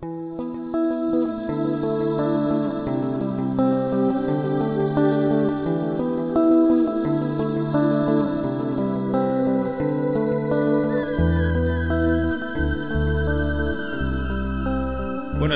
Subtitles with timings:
[0.00, 0.32] Buenos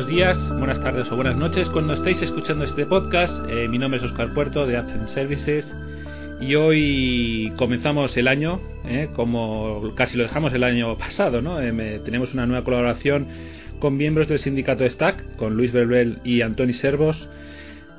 [0.07, 3.45] días, buenas tardes o buenas noches cuando estáis escuchando este podcast.
[3.51, 5.67] Eh, mi nombre es Oscar Puerto de Advent Services
[6.41, 11.61] y hoy comenzamos el año, eh, como casi lo dejamos el año pasado, ¿no?
[11.61, 13.27] Eh, tenemos una nueva colaboración
[13.79, 17.29] con miembros del sindicato STAC, con Luis Belbel y Antoni Servos.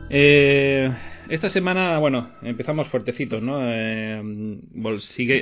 [0.09, 3.59] esta semana, bueno, empezamos fuertecitos, ¿no?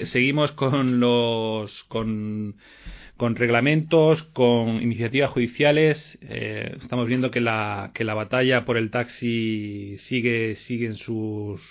[0.06, 2.56] seguimos con los con
[3.18, 6.20] con reglamentos, con iniciativas judiciales.
[6.22, 11.62] Eh, estamos viendo que la, que la batalla por el taxi sigue, sigue en sus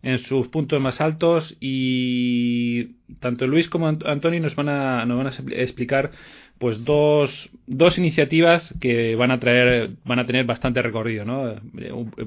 [0.00, 2.84] en sus puntos más altos y
[3.18, 6.12] tanto Luis como Antonio nos van a, nos van a explicar
[6.58, 11.54] pues dos, dos iniciativas que van a traer van a tener bastante recorrido ¿no?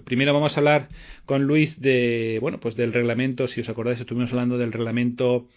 [0.05, 0.87] primero vamos a hablar
[1.25, 5.47] con Luis de bueno pues del reglamento si os acordáis estuvimos hablando del reglamento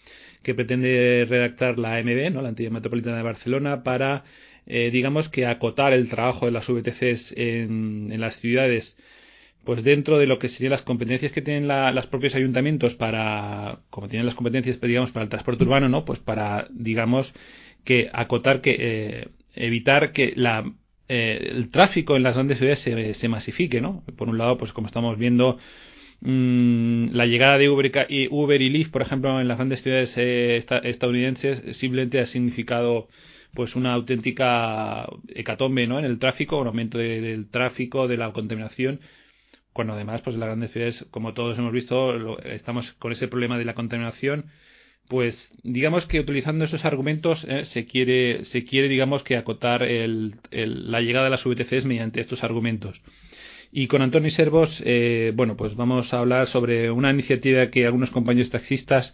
[0.45, 2.43] que pretende redactar la AMB, ¿no?
[2.43, 4.23] la Entidad Metropolitana de Barcelona, para,
[4.67, 8.95] eh, digamos, que acotar el trabajo de las VTCs en, las ciudades,
[9.63, 13.79] pues dentro de lo que serían las competencias que tienen la, los propios ayuntamientos para,
[13.89, 16.05] como tienen las competencias, digamos, para el transporte urbano, ¿no?
[16.05, 17.33] Pues para, digamos,
[17.85, 20.69] que acotar, que eh, evitar que la
[21.07, 24.03] eh, el tráfico en las grandes ciudades se, se masifique, ¿no?
[24.17, 25.59] Por un lado, pues como estamos viendo,
[26.21, 30.13] Mm, la llegada de Uber y, Uber y Lyft, por ejemplo, en las grandes ciudades
[30.17, 33.07] eh, estadounidenses, simplemente ha significado
[33.53, 35.99] pues una auténtica hecatombe ¿no?
[35.99, 39.01] en el tráfico, un aumento del tráfico, de la contaminación,
[39.73, 43.57] cuando además pues en las grandes ciudades, como todos hemos visto, estamos con ese problema
[43.57, 44.47] de la contaminación,
[45.07, 50.35] pues digamos que utilizando esos argumentos eh, se quiere se quiere digamos que acotar el,
[50.51, 53.01] la llegada de las VTCs mediante estos argumentos.
[53.71, 58.09] Y con Antonio Servos, eh, bueno, pues vamos a hablar sobre una iniciativa que algunos
[58.09, 59.13] compañeros taxistas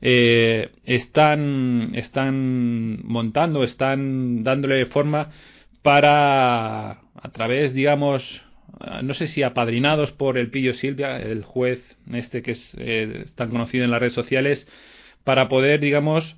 [0.00, 5.30] eh, están, están montando, están dándole forma
[5.82, 8.42] para, a través, digamos,
[9.02, 11.80] no sé si apadrinados por el Pillo Silvia, el juez
[12.12, 14.66] este que es eh, tan conocido en las redes sociales,
[15.24, 16.36] para poder, digamos,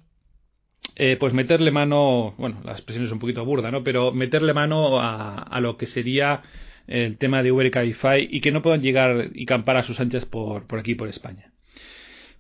[0.97, 3.83] eh, pues meterle mano, bueno, la expresión es un poquito burda, ¿no?
[3.85, 6.43] Pero meterle mano a, a lo que sería
[6.87, 10.01] el tema de Uber y Cabify y que no puedan llegar y campar a sus
[10.01, 11.51] anchas por, por aquí, por España.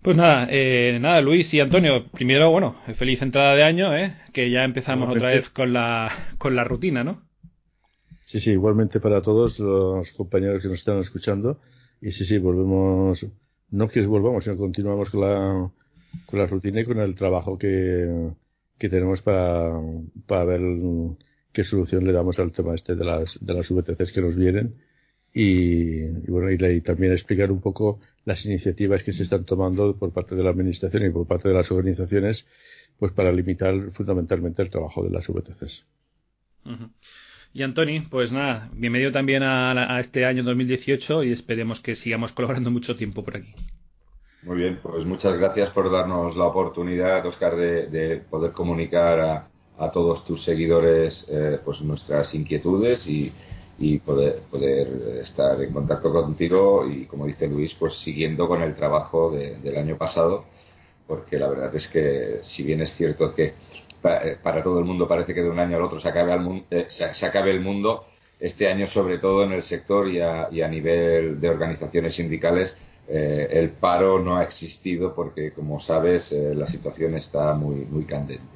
[0.03, 4.15] Pues nada, eh, nada, Luis y Antonio, primero, bueno, feliz entrada de año, ¿eh?
[4.35, 7.23] que ya empezamos otra vez con la, con la rutina, ¿no?
[8.27, 11.59] Sí, sí, igualmente para todos los compañeros que nos están escuchando.
[12.03, 13.25] Y sí, sí, volvemos,
[13.71, 15.71] no que volvamos, sino continuamos con la,
[16.27, 18.31] con la rutina y con el trabajo que,
[18.79, 19.73] que tenemos para,
[20.27, 20.61] para ver
[21.53, 24.75] qué solución le damos al tema este de las, de las VTCs que nos vienen
[25.33, 30.37] y, bueno y, también explicar un poco las iniciativas que se están tomando por parte
[30.37, 32.47] de la administración y por parte de las organizaciones
[32.99, 35.85] pues para limitar fundamentalmente el trabajo de las VTCs.
[37.53, 42.33] Y Antoni, pues nada, bienvenido también a, a, este año 2018 y esperemos que sigamos
[42.33, 43.55] colaborando mucho tiempo por aquí.
[44.45, 49.49] Muy bien, pues muchas gracias por darnos la oportunidad, Oscar, de, de poder comunicar a,
[49.79, 53.33] a todos tus seguidores eh, pues nuestras inquietudes y,
[53.79, 58.75] y poder, poder estar en contacto contigo y como dice Luis pues siguiendo con el
[58.75, 60.45] trabajo del año pasado
[61.07, 63.55] porque la verdad es que si bien es cierto que
[64.05, 66.65] eh, para, todo el mundo parece que de un año al otro se acabe, el,
[66.71, 68.07] eh, se, acabe el mundo
[68.39, 72.77] este año sobre todo en el sector y a, y a nivel de organizaciones sindicales
[73.09, 78.55] el paro no ha existido porque como sabes la situación está muy muy candente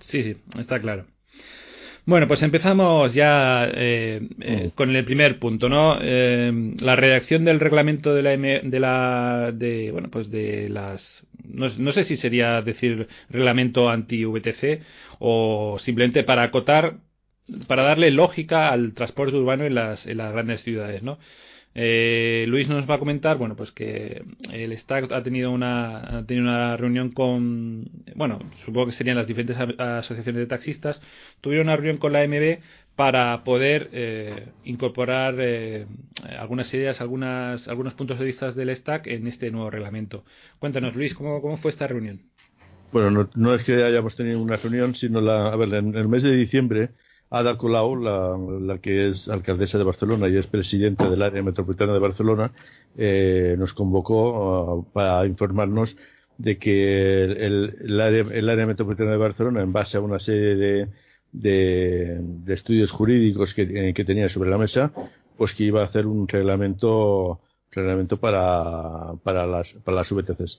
[0.00, 1.06] Sí, sí, está claro.
[2.06, 5.98] Bueno, pues empezamos ya eh, eh, con el primer punto, ¿no?
[6.00, 11.68] Eh, la redacción del reglamento de la, de la de, bueno, pues de las no,
[11.78, 14.82] no sé si sería decir reglamento anti-VTC
[15.18, 16.98] o simplemente para acotar,
[17.68, 21.18] para darle lógica al transporte urbano en las, en las grandes ciudades, ¿no?
[21.74, 26.26] Eh, Luis nos va a comentar, bueno, pues que el STAC ha tenido una, ha
[26.26, 31.00] tenido una reunión con, bueno, supongo que serían las diferentes asociaciones de taxistas,
[31.40, 32.58] tuvieron una reunión con la MB
[32.96, 35.86] para poder eh, incorporar eh,
[36.38, 40.24] algunas ideas, algunas, algunos puntos de vista del STAC en este nuevo reglamento.
[40.58, 42.20] Cuéntanos, Luis, ¿cómo, fue esta reunión?
[42.92, 46.24] Bueno, no, es que hayamos tenido una reunión, sino la, a ver, en el mes
[46.24, 46.90] de diciembre
[47.30, 52.00] Ada Colau, la, que es alcaldesa de Barcelona y es presidenta del área metropolitana de
[52.00, 52.52] Barcelona,
[52.96, 55.96] eh, nos convocó uh, para informarnos
[56.38, 60.88] de que el, área, metropolitana de Barcelona, en base a una serie
[61.32, 64.92] de, estudios jurídicos que, que, tenía sobre la mesa,
[65.36, 67.40] pues que iba a hacer un reglamento,
[67.70, 70.58] reglamento para, para, las, para las VTCs.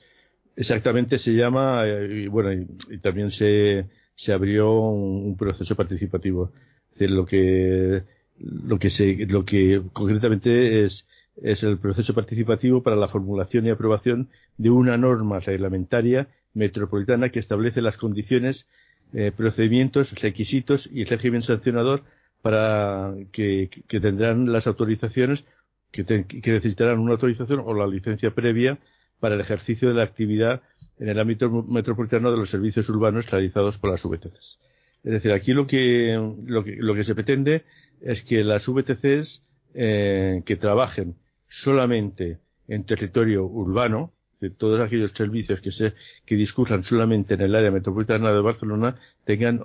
[0.55, 2.53] Exactamente se llama, eh, y bueno,
[2.89, 3.87] y también se,
[4.21, 6.51] se abrió un, proceso participativo.
[6.93, 8.03] Es decir, lo que,
[8.39, 11.07] lo que, se, lo que concretamente es,
[11.41, 17.39] es el proceso participativo para la formulación y aprobación de una norma reglamentaria metropolitana que
[17.39, 18.67] establece las condiciones,
[19.13, 22.03] eh, procedimientos, requisitos y el régimen sancionador
[22.43, 25.43] para que, que tendrán las autorizaciones
[25.91, 28.77] que, que necesitarán una autorización o la licencia previa
[29.21, 30.61] para el ejercicio de la actividad
[30.99, 34.59] en el ámbito metropolitano de los servicios urbanos realizados por las VTCs.
[35.03, 37.63] Es decir, aquí lo que, lo que, lo que se pretende
[38.01, 39.41] es que las VTCs
[39.73, 41.15] eh, que trabajen
[41.49, 45.93] solamente en territorio urbano, de todos aquellos servicios que se
[46.25, 49.61] que discurran solamente en el área metropolitana de Barcelona tengan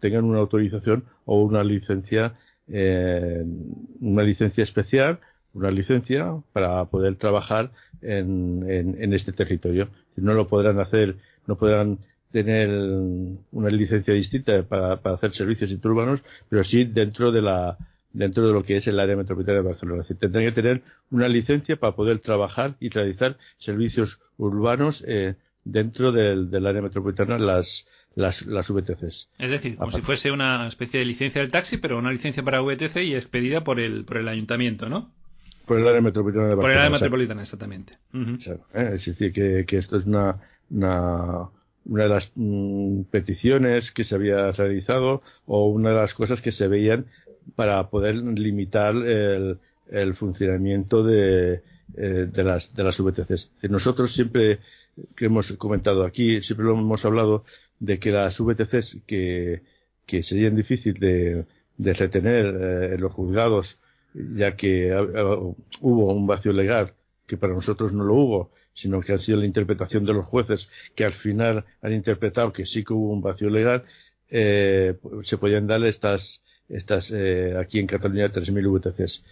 [0.00, 2.34] tengan una autorización o una licencia
[2.68, 3.42] eh,
[4.00, 5.20] una licencia especial
[5.58, 7.70] una licencia para poder trabajar
[8.02, 9.88] en, en, este territorio.
[10.16, 11.16] No lo podrán hacer,
[11.46, 11.98] no podrán
[12.32, 12.68] tener
[13.52, 17.78] una licencia distinta para, para hacer servicios interurbanos, pero sí dentro de la
[18.12, 20.04] dentro de lo que es el área metropolitana de Barcelona.
[20.08, 25.34] Es tendrán que tener una licencia para poder trabajar y realizar servicios urbanos eh,
[25.64, 29.28] dentro del, del, área metropolitana, las, las, las VTCs.
[29.38, 32.62] Es decir, como si fuese una especie de licencia del taxi, pero una licencia para
[32.62, 35.12] VTC y expedida por el, por el ayuntamiento, ¿no?
[35.68, 36.62] Por el área metropolitana de Barcelona.
[36.62, 37.98] Por el área metropolitana, exactamente.
[38.14, 38.58] ¿eh?
[38.96, 41.50] Es decir, que, que, esto es una, una,
[41.84, 46.52] una de las mm, peticiones que se había realizado o una de las cosas que
[46.52, 47.06] se veían
[47.54, 49.58] para poder limitar el,
[49.90, 51.62] el funcionamiento de,
[51.96, 53.50] eh, de, las, de las VTCs.
[53.68, 54.60] Nosotros siempre,
[55.16, 57.44] que hemos comentado aquí, siempre lo hemos hablado
[57.78, 59.62] de que las VTCs que,
[60.06, 61.44] que serían difíciles de,
[61.76, 63.78] de retener eh, en los juzgados
[64.14, 64.92] ya que
[65.80, 66.94] hubo un vacío legal
[67.26, 70.68] que para nosotros no lo hubo, sino que ha sido la interpretación de los jueces
[70.96, 73.84] que al final han interpretado que sí que hubo un vacío legal,
[74.30, 74.94] eh,
[75.24, 79.22] se podían dar estas, estas eh, aquí en Cataluña 3.000 VTCs.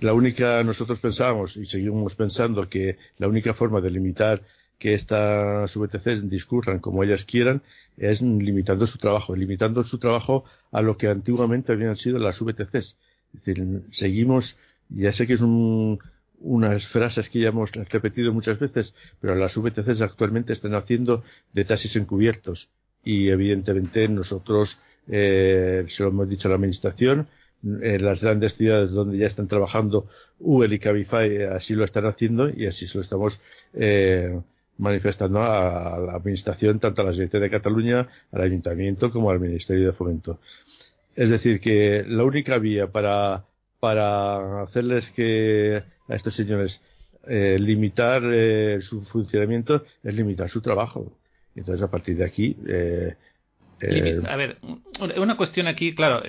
[0.00, 4.42] La única, nosotros pensábamos y seguimos pensando que la única forma de limitar
[4.78, 7.62] que estas VTCs discurran como ellas quieran
[7.96, 12.96] es limitando su trabajo, limitando su trabajo a lo que antiguamente habían sido las VTCs
[13.34, 14.56] es decir, seguimos,
[14.88, 20.00] ya sé que es unas frases que ya hemos repetido muchas veces, pero las VTCs
[20.00, 22.68] actualmente están haciendo de taxis encubiertos
[23.04, 27.28] y evidentemente nosotros eh, se lo hemos dicho a la administración,
[27.64, 30.08] en las grandes ciudades donde ya están trabajando
[30.40, 33.40] Uber y Cabify así lo están haciendo y así se lo estamos
[33.74, 34.36] eh,
[34.78, 39.86] manifestando a, la administración, tanto a la Secretaría de Cataluña, al Ayuntamiento como al Ministerio
[39.86, 40.40] de Fomento.
[41.14, 43.44] Es decir, que la única vía para,
[43.80, 46.80] para hacerles que a estos señores
[47.28, 51.12] eh, limitar eh, su funcionamiento es limitar su trabajo.
[51.54, 52.56] Entonces, a partir de aquí.
[52.66, 53.14] Eh,
[54.28, 54.58] a ver,
[55.16, 56.22] una cuestión aquí, claro,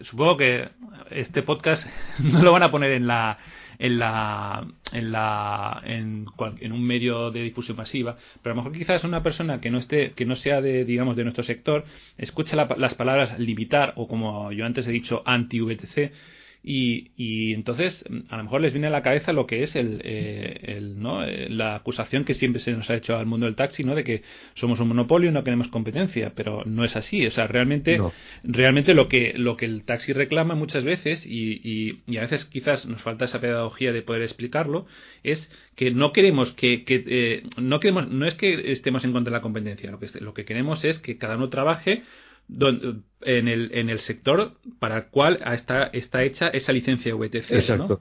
[0.00, 0.68] supongo que
[1.10, 1.86] este podcast
[2.18, 3.38] no lo van a poner en la
[3.78, 6.26] en la en la en,
[6.60, 9.78] en, un medio de difusión masiva pero a lo mejor quizás una persona que no
[9.78, 11.84] esté que no sea de digamos de nuestro sector
[12.18, 16.12] escucha las palabras limitar o como yo antes he dicho anti VTC
[16.66, 20.00] y, y, entonces a lo mejor les viene a la cabeza lo que es el,
[20.02, 21.22] eh, el, ¿no?
[21.22, 23.94] Eh, la acusación que siempre se nos ha hecho al mundo del taxi, ¿no?
[23.94, 24.22] De que
[24.54, 27.26] somos un monopolio y no queremos competencia, pero no es así.
[27.26, 28.00] O sea, realmente,
[28.42, 32.46] realmente lo que, lo que el taxi reclama muchas veces y, y, y, a veces
[32.46, 34.86] quizás nos falta esa pedagogía de poder explicarlo,
[35.22, 39.32] es que no queremos que, que eh, no queremos, no es que estemos en contra
[39.32, 42.04] de la competencia, lo que, lo que queremos es que cada uno trabaje
[42.48, 47.52] en, el, en el sector para el cual está, está hecha esa licencia VTC.
[47.52, 48.00] Exacto.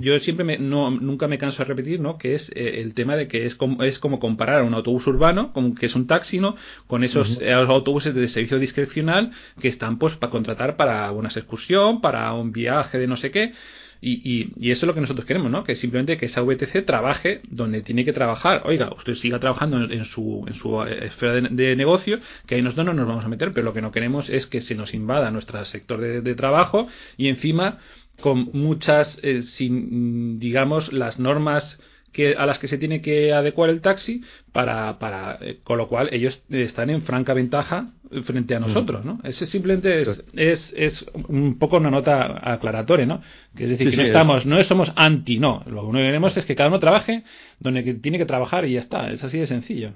[0.00, 2.18] yo siempre me, no, nunca me canso de repetir ¿no?
[2.18, 5.52] que es eh, el tema de que es como, es como comparar un autobús urbano,
[5.52, 6.56] como que es un taxi, ¿no?
[6.86, 12.32] con esos autobuses de servicio discrecional que están pues para contratar para una excursión, para
[12.34, 13.52] un viaje de no sé qué
[14.00, 15.64] Y, y, eso es lo que nosotros queremos, ¿no?
[15.64, 18.62] Que simplemente que esa VTC trabaje donde tiene que trabajar.
[18.64, 22.86] Oiga, usted siga trabajando en, su, en su eh, esfera de, negocio, que ahí nosotros
[22.86, 25.30] no nos vamos a meter, pero lo que no queremos es que se nos invada
[25.30, 27.78] nuestro sector de, trabajo y encima
[28.20, 31.78] con muchas, eh, sin, digamos, las normas
[32.16, 35.86] que, a las que se tiene que adecuar el taxi para, para eh, con lo
[35.86, 37.92] cual ellos están en franca ventaja
[38.24, 39.20] frente a nosotros, ¿no?
[39.22, 43.20] Ese simplemente es, es, es, un poco una nota aclaratoria, ¿no?
[43.54, 45.62] Que es decir, que no estamos, no somos anti, no.
[45.66, 47.22] Lo que queremos es que cada uno trabaje
[47.60, 49.10] donde tiene que trabajar y ya está.
[49.10, 49.92] Es así de sencillo.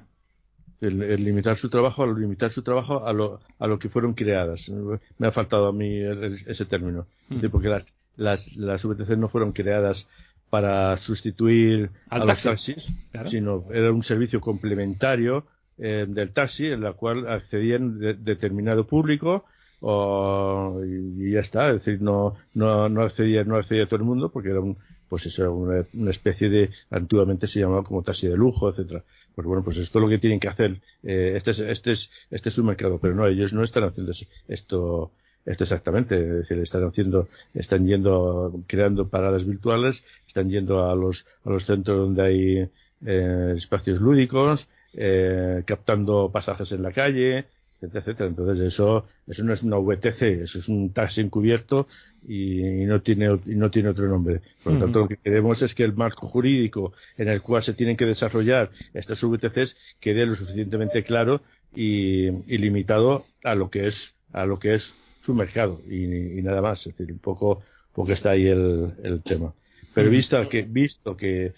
[0.82, 4.70] El, limitar su trabajo, al limitar su trabajo a lo, a lo que fueron creadas.
[5.16, 6.00] Me ha faltado a mí
[6.46, 7.06] ese término.
[7.28, 7.46] Mm.
[7.50, 7.86] porque las,
[8.16, 10.06] las, las VTC no fueron creadas
[10.50, 12.84] para sustituir a los taxis,
[13.30, 15.46] sino era un servicio complementario
[15.78, 19.44] eh, del taxi en la cual accedían determinado público
[19.82, 24.30] y, ya está, es decir, no, no, no accedía, no accedía a todo el mundo
[24.30, 24.76] porque era un,
[25.08, 29.04] pues eso era una, especie de, antiguamente se llamaba como taxi de lujo, etcétera.
[29.34, 32.10] Pues bueno, pues esto es lo que tienen que hacer, eh, este es, este es,
[32.30, 34.12] este es su mercado, pero no, ellos no están haciendo
[34.48, 35.12] esto,
[35.46, 41.24] esto exactamente, es decir, están haciendo, están yendo, creando paradas virtuales, están yendo a los,
[41.44, 42.68] a los centros donde hay
[43.06, 47.46] eh, espacios lúdicos, eh, captando pasajes en la calle,
[47.80, 48.28] etcétera, etcétera.
[48.28, 51.88] Entonces eso, eso no es una VTC, eso es un taxi encubierto
[52.28, 54.42] y, no tiene, y no tiene otro nombre.
[54.62, 57.72] Por lo tanto, lo que queremos es que el marco jurídico en el cual se
[57.72, 61.40] tienen que desarrollar estas VTCs quede lo suficientemente claro
[61.74, 66.60] y, y limitado a lo que es, a lo que es su mercado y, nada
[66.60, 66.86] más.
[66.86, 67.62] Es decir, un poco
[67.92, 69.52] porque está ahí el, el tema.
[69.94, 71.52] Pero visto que, visto que,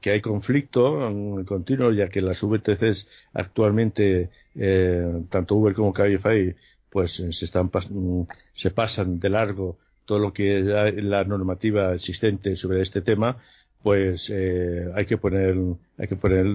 [0.00, 1.10] que hay conflicto
[1.46, 6.54] continuo, ya que las VTCs actualmente, eh, tanto Uber como Cabify,
[6.90, 7.70] pues se, están,
[8.54, 13.38] se pasan de largo todo lo que es la normativa existente sobre este tema,
[13.82, 15.56] pues eh, hay que poner,
[15.98, 16.46] hay que poner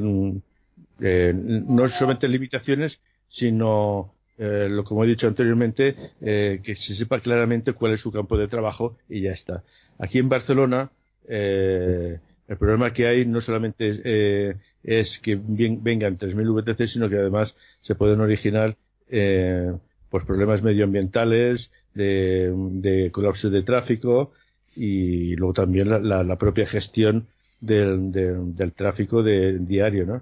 [1.02, 7.20] eh, no solamente limitaciones, sino eh, lo como he dicho anteriormente, eh, que se sepa
[7.20, 9.64] claramente cuál es su campo de trabajo y ya está.
[9.98, 10.92] Aquí en Barcelona,
[11.28, 12.18] eh,
[12.48, 17.96] el problema que hay no solamente es que vengan 3.000 VTC, sino que además se
[17.96, 18.78] pueden originar
[19.08, 24.32] pues problemas medioambientales, de, colapso de tráfico
[24.74, 27.28] y luego también la, propia gestión
[27.60, 30.06] del, del, tráfico de, diario.
[30.06, 30.22] ¿no?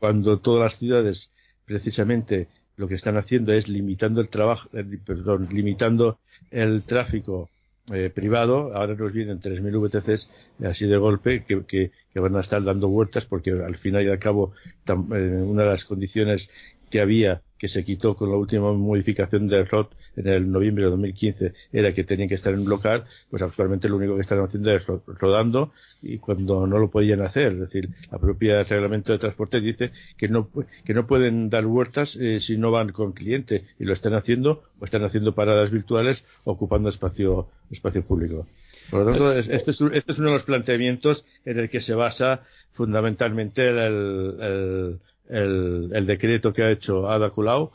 [0.00, 1.30] cuando todas las ciudades
[1.64, 6.18] precisamente lo que están haciendo es limitando el trabajo, eh, perdón, limitando
[6.50, 7.50] el tráfico
[7.92, 8.74] eh, privado.
[8.74, 10.30] Ahora nos vienen 3.000 VTCs
[10.66, 14.18] así de golpe que, que, van a estar dando vueltas porque al final y al
[14.18, 14.52] cabo
[14.86, 16.48] eh, una de las condiciones
[16.92, 20.90] que había que se quitó con la última modificación del ROT en el noviembre de
[20.90, 24.40] 2015 era que tenían que estar en un local, pues actualmente lo único que están
[24.40, 25.72] haciendo es rodando
[26.02, 30.26] y cuando no lo podían hacer, es decir, la propia reglamento de transporte dice que
[30.26, 30.48] no
[30.84, 34.64] que no pueden dar vueltas eh, si no van con cliente y lo están haciendo
[34.80, 38.44] o están haciendo paradas virtuales ocupando espacio espacio público.
[38.90, 41.94] Por lo tanto, este es, este es uno de los planteamientos en el que se
[41.94, 47.72] basa fundamentalmente el, el, el decreto que ha hecho Ada Colau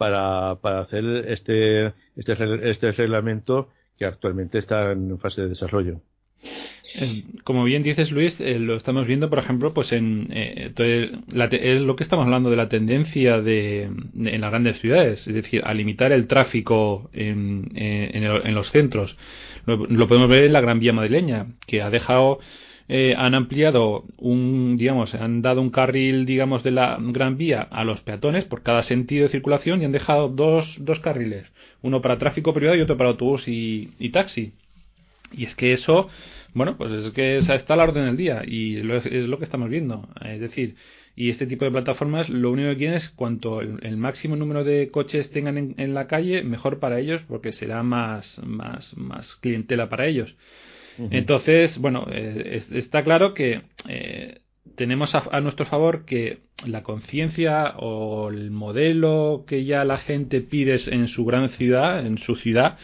[0.00, 6.00] para, para hacer este, este, este reglamento que actualmente está en fase de desarrollo.
[6.94, 10.72] Eh, como bien dices, Luis, eh, lo estamos viendo, por ejemplo, pues en eh,
[11.34, 15.74] lo que estamos hablando de la tendencia de, en las grandes ciudades, es decir, a
[15.74, 19.18] limitar el tráfico en, en, los centros.
[19.66, 22.40] Lo, lo, podemos ver en la Gran Vía madrileña, que ha dejado
[22.92, 27.84] eh, han ampliado un, digamos, han dado un carril, digamos, de la Gran Vía a
[27.84, 32.18] los peatones por cada sentido de circulación y han dejado dos, dos carriles, uno para
[32.18, 34.54] tráfico privado y otro para autobús y, taxi.
[35.30, 36.08] Y es que eso,
[36.52, 39.68] bueno, pues es que está a la orden del día y es lo que estamos
[39.68, 40.08] viendo.
[40.24, 40.74] Es decir,
[41.14, 44.90] y este tipo de plataformas lo único que quieren es cuanto el, máximo número de
[44.90, 50.08] coches tengan en, la calle, mejor para ellos porque será más, más, más clientela para
[50.08, 50.34] ellos.
[51.10, 54.40] Entonces, bueno, eh, está claro que eh,
[54.74, 60.78] tenemos a, nuestro favor que la conciencia o el modelo que ya la gente pide
[60.86, 62.76] en su gran ciudad, en su ciudad,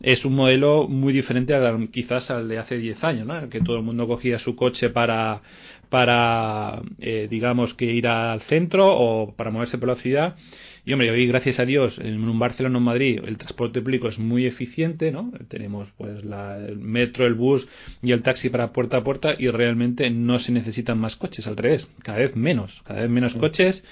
[0.00, 1.54] es un modelo muy diferente
[1.92, 3.48] quizás al de hace 10 años, ¿no?
[3.48, 5.42] que todo el mundo cogía su coche para,
[5.88, 10.36] para eh, digamos, que ir al centro o para moverse por la ciudad
[10.84, 14.08] y hombre, hoy gracias a Dios en un Barcelona o en Madrid el transporte público
[14.08, 15.32] es muy eficiente, ¿no?
[15.48, 17.68] Tenemos pues la, el metro, el bus
[18.02, 21.56] y el taxi para puerta a puerta y realmente no se necesitan más coches, al
[21.56, 23.84] revés, cada vez menos, cada vez menos coches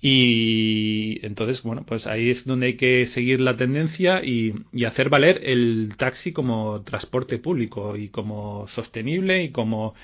[0.00, 5.08] Y entonces, bueno, pues ahí es donde hay que seguir la tendencia y, y, hacer
[5.10, 9.94] valer el taxi como transporte público y como sostenible y como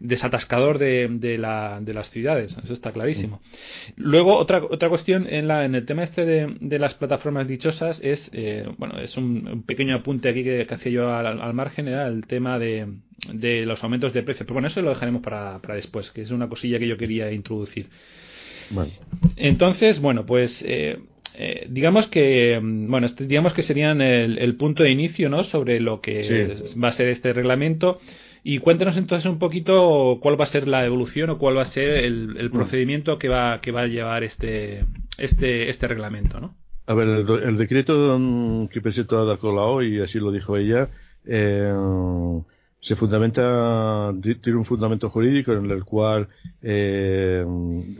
[0.00, 2.56] desatascador de, de, la, de las ciudades.
[2.62, 3.40] Eso está clarísimo.
[3.96, 8.00] Luego, otra, otra cuestión en, la, en el tema este de, de las plataformas dichosas
[8.02, 12.26] es, eh, bueno, es un, pequeño apunte aquí que, hacía yo al, margen, era el
[12.26, 12.86] tema de,
[13.32, 14.46] de los aumentos de precios.
[14.46, 17.32] Pero bueno, eso lo dejaremos para, para después, que es una cosilla que yo quería
[17.32, 17.88] introducir.
[19.36, 20.98] Entonces, bueno, pues eh,
[21.34, 25.42] eh, digamos que bueno, este, digamos que serían el, el, punto de inicio, ¿no?
[25.44, 27.98] Sobre lo que va a ser este reglamento.
[28.50, 31.66] Y cuéntanos entonces un poquito cuál va a ser la evolución o cuál va a
[31.66, 32.52] ser el, el mm.
[32.52, 34.86] procedimiento que va que va a llevar este
[35.18, 36.54] este este reglamento, ¿no?
[36.86, 40.88] A ver, el, decreto mm, que presentó Ada Colau y así lo dijo ella,
[41.26, 41.70] eh,
[42.80, 46.28] se fundamenta, tiene un fundamento jurídico en el cual
[46.62, 47.44] eh,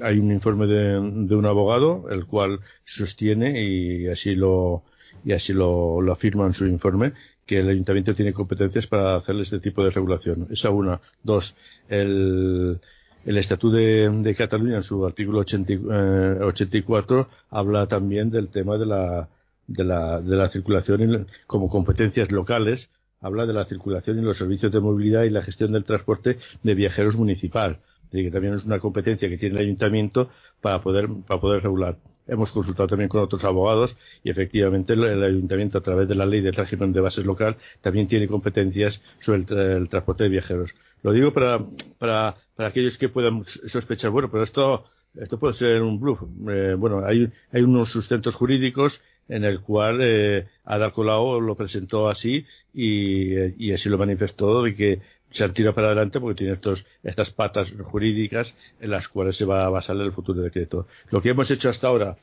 [0.02, 0.98] hay un informe de,
[1.36, 4.82] un abogado, el cual sostiene y así lo
[5.24, 7.12] y así lo, lo afirma en su informe
[7.46, 10.46] que el ayuntamiento tiene competencias para hacer este tipo de regulación.
[10.50, 11.00] Esa una.
[11.22, 11.54] Dos,
[11.88, 12.78] el,
[13.24, 19.28] el Estatuto de, Cataluña, en su artículo 84, eh, habla también del tema de la,
[19.66, 24.72] de la, de la circulación como competencias locales habla de la circulación y los servicios
[24.72, 29.28] de movilidad y la gestión del transporte de viajeros municipal, que también es una competencia
[29.28, 31.96] que tiene el ayuntamiento para poder, para poder regular.
[32.28, 36.40] Hemos consultado también con otros abogados y efectivamente el, ayuntamiento a través de la ley
[36.40, 40.74] de régimen de bases local también tiene competencias sobre el, transporte de viajeros.
[41.02, 41.64] Lo digo para,
[41.98, 46.20] para, para aquellos que puedan sospechar, bueno, pero esto, esto puede ser un bluff.
[46.50, 52.08] Eh, bueno, hay, hay unos sustentos jurídicos en el cual eh, Ada Colau lo presentó
[52.08, 56.84] así y, así lo manifestó y que se han tirado para adelante porque tiene estos,
[57.02, 60.86] estas patas jurídicas en las cuales se va a basar el futuro decreto.
[61.10, 62.16] Lo que hemos hecho hasta ahora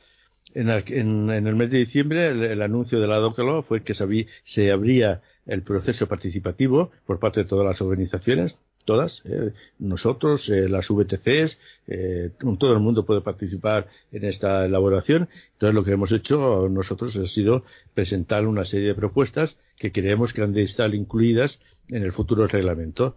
[0.54, 4.26] en el, en, el mes de diciembre, el, anuncio de la Colau fue que se,
[4.44, 10.68] se abría el proceso participativo por parte de todas las organizaciones todas, eh, nosotros, eh,
[10.68, 15.28] las VTCs, eh, todo el mundo puede participar en esta elaboración.
[15.52, 20.32] Entonces lo que hemos hecho nosotros ha sido presentar una serie de propuestas que creemos
[20.32, 21.58] que han de estar incluidas
[21.90, 23.16] en el futuro reglamento.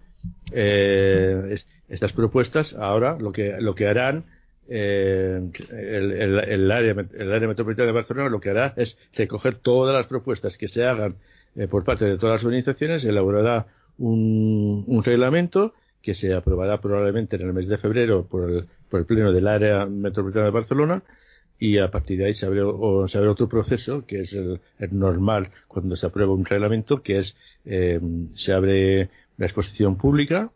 [0.51, 4.25] estas propuestas ahora lo que, lo que harán
[4.67, 10.08] el, el, área, el área metropolitana de Barcelona lo que hará es recoger todas las
[10.08, 11.15] propuestas que se hagan
[11.69, 13.65] por parte de todas las organizaciones, elaborará
[13.99, 19.05] un, reglamento que se aprobará probablemente en el mes de febrero por el, por el
[19.05, 21.03] Pleno del Área Metropolitana de Barcelona
[21.59, 24.62] y a partir de ahí se abre, o, se abre otro proceso que es el,
[24.91, 27.35] normal cuando se aprueba un reglamento que es
[27.65, 27.99] eh,
[28.35, 30.51] se abre la exposición pública.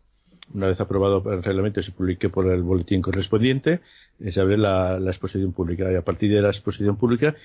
[0.53, 3.81] Una vez aprobado el reglamento se publique por el boletín correspondiente
[4.19, 5.91] eh, se abre la, exposición pública.
[5.91, 7.35] Y a partir de la exposición pública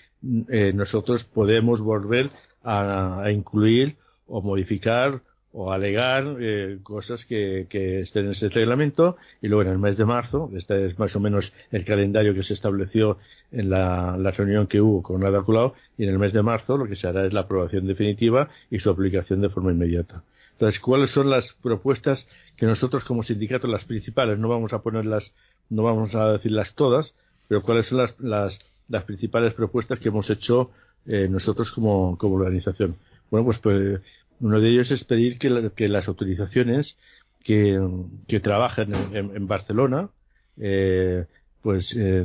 [0.49, 2.31] eh, nosotros podemos volver
[2.63, 9.49] a incluir o modificar o alegar eh, cosas que, que, estén en ese reglamento y
[9.49, 12.55] luego en el mes de marzo, este es más o menos el calendario que se
[12.55, 13.19] estableció
[13.51, 16.87] en la, reunión que hubo con la Colau y en el mes de marzo lo
[16.87, 20.23] que se hará es la aprobación definitiva y su aplicación de forma inmediata.
[20.53, 25.33] Entonces, ¿cuáles son las propuestas que nosotros como sindicato, las principales, no vamos a ponerlas,
[25.71, 27.15] no vamos a decirlas todas,
[27.47, 28.59] pero cuáles son las, las,
[28.89, 30.71] las principales propuestas que hemos hecho
[31.07, 32.97] eh, nosotros como, como organización?
[33.31, 34.01] Bueno, pues, pues
[34.41, 36.97] uno de ellos es pedir que, las autorizaciones
[37.45, 37.81] que,
[38.27, 40.11] que trabajan en, Barcelona,
[40.59, 41.25] eh,
[41.63, 42.25] pues eh,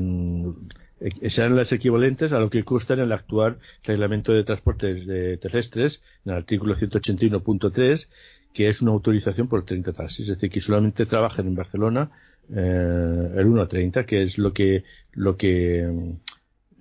[1.28, 5.06] sean las equivalentes a lo que cuesta en el actual reglamento de transportes
[5.42, 8.08] terrestres, en el artículo 181.3,
[8.54, 12.12] que es una autorización por 30 taxis, es decir, que solamente trabajan en Barcelona
[12.50, 16.16] eh, el 1 a 30, que es lo que lo que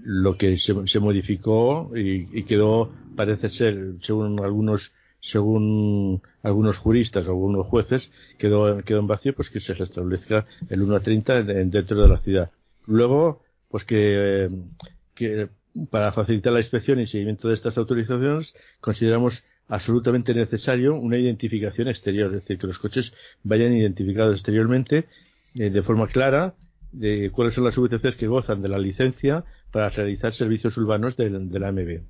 [0.04, 7.30] lo que se, modificó y, y, quedó, parece ser, según algunos según algunos juristas o
[7.30, 12.02] algunos jueces, quedó, quedó en vacío, pues que se restablezca el 1 a 30 dentro
[12.02, 12.50] de la ciudad.
[12.86, 14.48] Luego, pues que,
[15.14, 15.48] que
[15.90, 22.26] para facilitar la inspección y seguimiento de estas autorizaciones, consideramos absolutamente necesario una identificación exterior,
[22.34, 25.06] es decir, que los coches vayan identificados exteriormente
[25.54, 26.54] eh, de forma clara
[26.90, 31.30] de cuáles son las VTCs que gozan de la licencia para realizar servicios urbanos de,
[31.30, 31.78] la AMB.
[31.78, 32.02] ¿eh?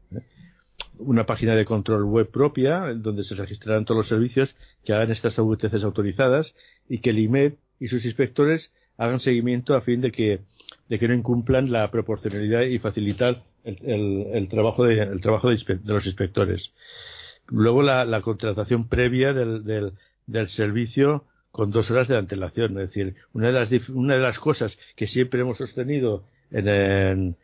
[0.98, 4.54] Una página de control web propia donde se registrarán todos los servicios
[4.84, 6.54] que hagan estas VTCs autorizadas
[6.88, 10.40] y que el IMED y sus inspectores hagan seguimiento a fin de que,
[10.88, 16.06] de que no incumplan la proporcionalidad y facilitar el, trabajo, de, el trabajo de, los
[16.06, 16.72] inspectores.
[17.48, 19.92] Luego la, contratación previa del, del,
[20.26, 22.72] del, servicio con dos horas de antelación.
[22.80, 27.36] Es decir, una de las, una de las cosas que siempre hemos sostenido en,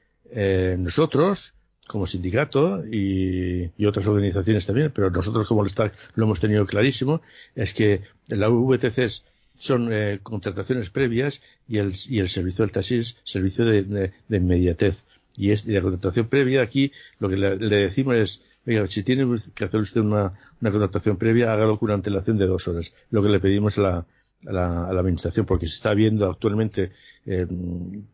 [0.83, 1.55] nosotros,
[1.89, 5.71] como sindicato y, otras organizaciones también, pero nosotros como lo,
[6.15, 7.23] lo hemos tenido clarísimo,
[7.57, 9.25] es que la VTC
[9.59, 14.97] son eh, contrataciones previas y el, y el servicio del taxi es servicio de, inmediatez.
[15.37, 19.65] Y, es, la contratación previa aquí lo que le, decimos es, oiga, si tiene que
[19.65, 22.93] hacer usted una, una contratación previa, hágalo con una antelación de dos horas.
[23.11, 24.07] Lo que le pedimos a la,
[24.47, 26.93] a la, a la administración, porque se está viendo actualmente
[27.25, 27.47] eh,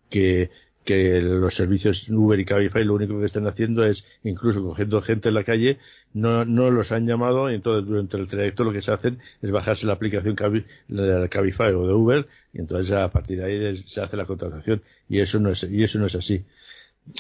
[0.08, 0.50] que
[0.85, 5.29] que los servicios Uber y Cabify lo único que están haciendo es, incluso cogiendo gente
[5.29, 5.79] en la calle,
[6.12, 9.51] no, no los han llamado y entonces durante el trayecto lo que se hacen es
[9.51, 10.37] bajarse la aplicación
[10.88, 14.83] de Cabify o de Uber y entonces a partir de ahí se hace la contratación
[15.09, 16.44] y eso no es, y eso no es así.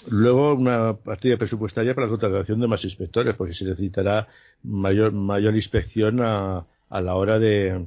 [0.08, 4.28] Luego una partida presupuestaria para la contratación de más inspectores porque se necesitará
[4.62, 7.86] mayor, mayor inspección a, a la hora de,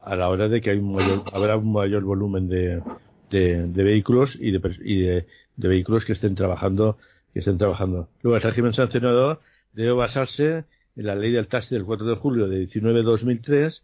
[0.00, 2.80] a la hora de que hay un mayor, habrá un mayor volumen de,
[3.30, 5.24] de, vehículos y, de, y de,
[5.56, 6.98] vehículos que estén trabajando
[7.32, 8.08] que estén trabajando.
[8.22, 9.40] Luego el régimen sancionador
[9.74, 10.64] debe basarse
[10.96, 13.82] en la ley del taxi del 4 de julio de 19-2003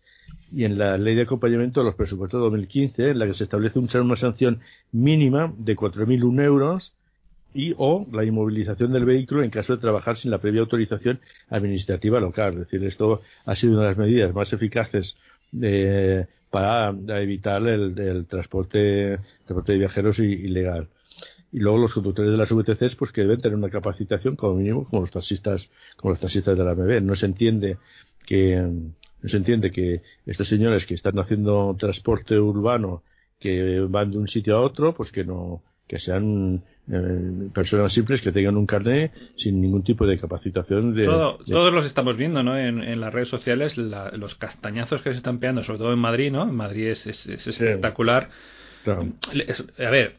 [0.53, 3.45] y en la ley de acompañamiento de los presupuestos de 2015 en la que se
[3.45, 6.95] establece una sanción mínima de 4.001 euros
[7.55, 12.21] y o la inmovilización del vehículo en caso de trabajar sin la previa autorización administrativa
[12.21, 12.55] local.
[12.55, 15.17] Es decir, esto ha sido una de las medidas más eficaces
[15.51, 20.89] de, para evitar el, transporte, transporte de viajeros ilegal.
[21.51, 24.85] Y luego los conductores de las VTCs, pues que deben tener una capacitación como mínimo
[24.85, 27.01] como los taxistas, como los taxistas de la MB.
[27.01, 27.79] No se entiende
[28.27, 33.03] que, no se entiende que estos señores que están haciendo transporte urbano,
[33.41, 38.21] que van de un sitio a otro, pues que no, que sean eh, personas simples
[38.21, 40.95] que tengan un carnet sin ningún tipo de capacitación.
[40.95, 42.59] De, Todos los estamos viendo ¿no?
[42.59, 46.33] en, las redes sociales, los castañazos que se están pegando, sobre todo en Madrid.
[46.33, 46.43] ¿no?
[46.43, 48.31] En Madrid es, es, espectacular.
[48.87, 50.17] A ver,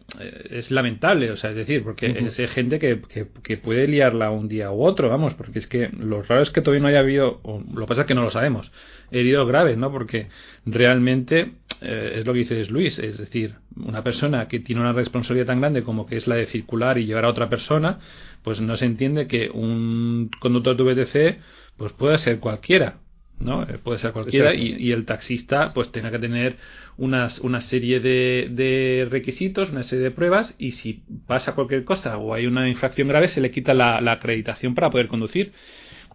[0.49, 3.01] es lamentable, o sea, es decir, porque es gente que,
[3.43, 6.61] que, puede liarla un día u otro, vamos, porque es que lo raro es que
[6.61, 8.71] todavía no haya habido, lo que pasa es que no lo sabemos,
[9.11, 9.91] heridos graves, ¿no?
[9.91, 10.27] Porque
[10.65, 15.47] realmente eh, es lo que dices Luis, es decir, una persona que tiene una responsabilidad
[15.47, 17.99] tan grande como que es la de circular y llevar a otra persona,
[18.43, 21.39] pues no se entiende que un conductor de VTC
[21.77, 22.97] pues pueda ser cualquiera,
[23.39, 23.63] ¿no?
[23.63, 26.57] Eh, puede ser cualquiera y, el taxista pues tenga que tener
[26.97, 32.17] unas, una serie de, de, requisitos, una serie de pruebas y si pasa cualquier cosa
[32.17, 35.53] o hay una infracción grave se le quita la acreditación para poder conducir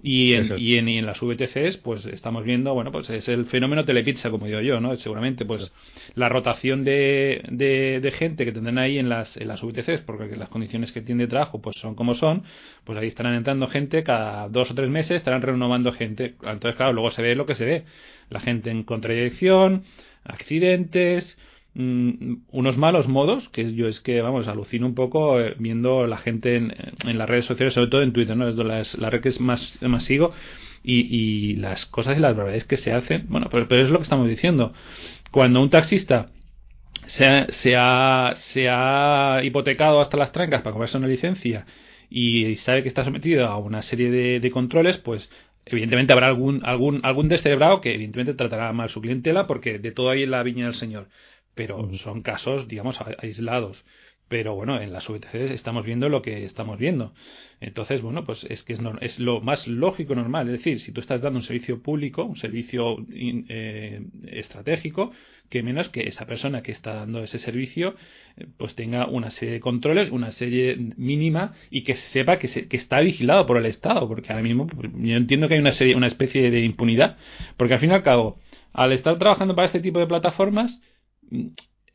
[0.03, 3.47] y en, y en, y en, las VTCs, pues estamos viendo, bueno, pues es el
[3.47, 4.97] fenómeno telepizza, como digo yo, ¿no?
[4.97, 5.73] Seguramente, pues
[6.14, 10.49] la rotación de, de, gente que tendrán ahí en las, en las VTCs, porque las
[10.49, 12.45] condiciones que tienen de trabajo, pues son como son,
[12.85, 16.37] pues ahí estarán entrando gente, cada dos o tres meses estarán renovando gente.
[16.43, 17.85] Entonces, claro, luego se ve lo que se ve.
[18.31, 19.85] La gente en contradicción,
[20.29, 21.37] accidentes,
[21.81, 26.17] Mm, unos malos modos, que yo es que, vamos, alucino un poco eh, viendo la
[26.19, 26.75] gente en,
[27.07, 28.49] en, las redes sociales, sobre todo en Twitter, ¿no?
[28.49, 28.57] Es
[28.99, 30.33] la, red que es más, más sigo,
[30.83, 33.99] y, y, las cosas y las verdades que se hacen, bueno, pero, pero es lo
[33.99, 34.73] que estamos diciendo.
[35.31, 36.31] Cuando un taxista
[37.07, 41.64] se ha, se ha, se ha hipotecado hasta las trancas para comerse una licencia
[42.11, 45.31] y sabe que está sometido a una serie de, de controles, pues
[45.70, 50.11] evidentemente habrá algún, algún, algún descerebrado que evidentemente tratará mal su clientela porque de todo
[50.11, 51.09] hay en la viña del Señor
[51.59, 53.85] pero son casos, digamos, aislados.
[54.29, 57.14] Pero bueno, en las VTCs estamos viendo lo que estamos viendo.
[57.61, 60.47] Entonces, bueno, pues es que es, es lo más lógico, normal.
[60.49, 65.12] Es decir, si tú estás dando un servicio público, un servicio eh, estratégico,
[65.49, 67.95] que menos que esa persona que está dando ese servicio
[68.37, 72.69] eh, pues tenga una serie de controles, una serie mínima y que sepa que, se,
[72.69, 75.73] que está vigilado por el Estado, porque ahora mismo pues, yo entiendo que hay una,
[75.73, 77.17] serie, una especie de impunidad,
[77.57, 78.38] porque al fin y al cabo,
[78.73, 80.81] al estar trabajando para este tipo de plataformas,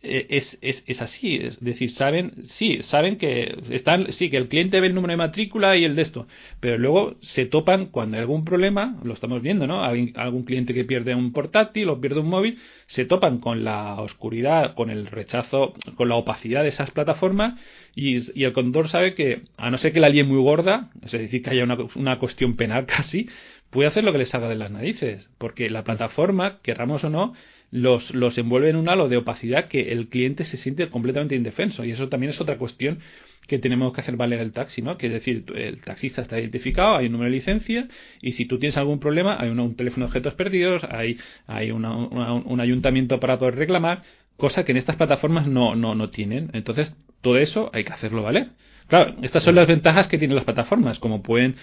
[0.03, 4.81] es, es, es, así, es decir, saben, sí, saben que están, sí, que el cliente
[4.81, 6.27] ve el número de matrícula y el de esto,
[6.59, 9.81] pero luego se topan cuando hay algún problema, lo estamos viendo, ¿no?
[9.81, 14.75] algún cliente que pierde un portátil o pierde un móvil, se topan con la oscuridad,
[14.75, 17.53] con el rechazo, con la opacidad de esas plataformas
[17.95, 21.41] y, el conductor sabe que, a no ser que la líe muy gorda, es decir,
[21.41, 23.29] que haya una, una cuestión penal casi,
[23.69, 27.33] puede hacer lo que le salga de las narices, porque la plataforma, querramos o no,
[27.73, 31.83] los, los envuelve en un halo de opacidad que el cliente se siente completamente indefenso.
[31.83, 32.99] Y eso también es otra cuestión
[33.47, 34.95] que tenemos que hacer valer el taxi, ¿no?
[34.95, 37.87] Que es decir, el taxista está identificado, hay un número de licencia,
[38.21, 42.59] y si tú tienes algún problema, hay un teléfono de objetos perdidos, hay, hay un
[42.61, 44.03] ayuntamiento para poder reclamar,
[44.37, 46.51] cosa que en estas plataformas no, no, no tienen.
[46.53, 48.49] Entonces, todo eso hay que hacerlo valer.
[48.87, 51.55] Claro, estas son las ventajas que tienen las plataformas, como pueden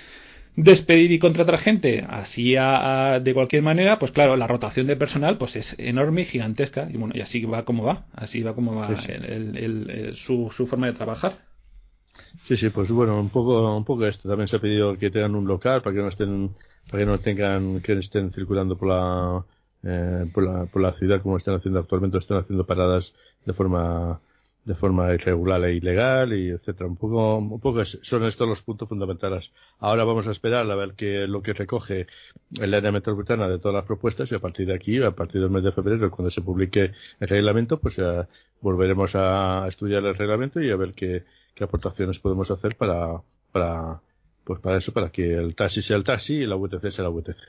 [0.56, 5.56] despedir y contratar gente así de cualquier manera, pues claro, la rotación de personal pues
[5.56, 6.88] es enorme y gigantesca.
[6.90, 8.88] Y bueno, y así va como va, así va como va
[10.14, 11.50] su, su forma de trabajar.
[12.44, 14.28] Sí, sí, pues bueno, un poco, un poco esto.
[14.28, 16.50] También se ha pedido que tengan un local para que no estén,
[16.90, 19.44] para que no tengan, que estén circulando por la,
[19.82, 24.20] eh, por la, por la ciudad como están haciendo actualmente, están haciendo paradas de forma
[24.70, 26.88] de forma irregular e ilegal y etcétera.
[26.88, 29.52] Un poco un poco son estos los puntos fundamentales.
[29.80, 32.06] Ahora vamos a esperar a ver qué lo que recoge
[32.64, 35.50] el área metropolitana de todas las propuestas y a partir de aquí a partir del
[35.50, 38.28] mes de febrero cuando se publique el reglamento pues ya
[38.61, 44.00] volveremos a estudiar el reglamento y a ver qué, qué aportaciones podemos hacer para para
[44.44, 47.11] pues para eso para que el taxi sea el taxi y la VTC sea la
[47.11, 47.42] VTC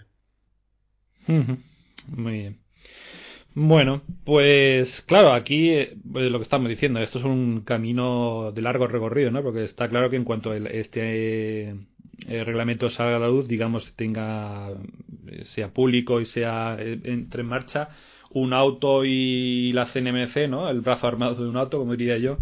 [2.08, 2.71] muy bien
[3.54, 8.88] bueno, pues claro, aquí eh, lo que estamos diciendo, esto es un camino de largo
[8.88, 9.44] recorrido, ¿no?
[9.44, 11.70] Porque está claro que en cuanto este
[12.28, 14.70] eh, reglamento salga a la luz, digamos, tenga
[15.28, 17.90] eh, sea público y sea entre en marcha,
[18.30, 20.70] un auto y la CNMC, ¿no?
[20.70, 22.38] El brazo armado de un auto, como diría yo,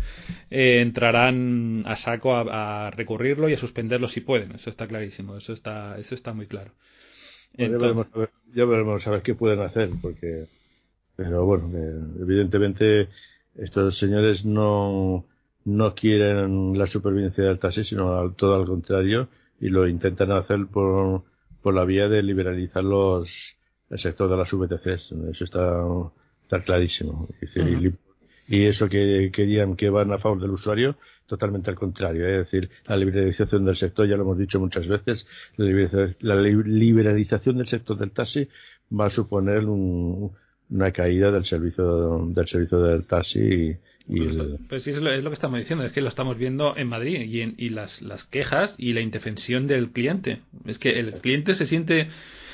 [0.51, 4.51] entrarán a saco a, recurrirlo y a suspenderlo si pueden.
[4.51, 5.37] Eso está clarísimo.
[5.37, 6.71] Eso está, eso está muy claro.
[7.57, 8.05] ya, veremos
[8.53, 10.45] ya veremos a ver qué pueden hacer, porque
[11.19, 11.69] pero bueno,
[12.21, 13.09] evidentemente
[13.57, 15.25] estos señores no,
[15.65, 19.27] no quieren la supervivencia del taxi, sino todo al contrario,
[19.59, 21.23] y lo intentan hacer por,
[21.61, 23.57] por la vía de liberalizar los,
[23.89, 25.11] el sector de las VTCs.
[25.33, 25.83] Eso está,
[26.43, 27.27] está clarísimo.
[28.47, 30.95] y, eso que querían que van a favor del usuario,
[31.27, 32.25] totalmente al contrario.
[32.29, 35.27] Es decir, la liberalización del sector, ya lo hemos dicho muchas veces,
[35.57, 38.47] la liberalización del sector del taxi
[38.97, 40.31] va a suponer un,
[40.69, 43.75] una caída del servicio del servicio del taxi
[44.09, 46.87] y, pues, pues, sí, es lo, que estamos diciendo es que lo estamos viendo en
[46.87, 50.39] Madrid y, en, y las, las quejas y la indefensión del cliente.
[50.65, 52.07] Es que el cliente se siente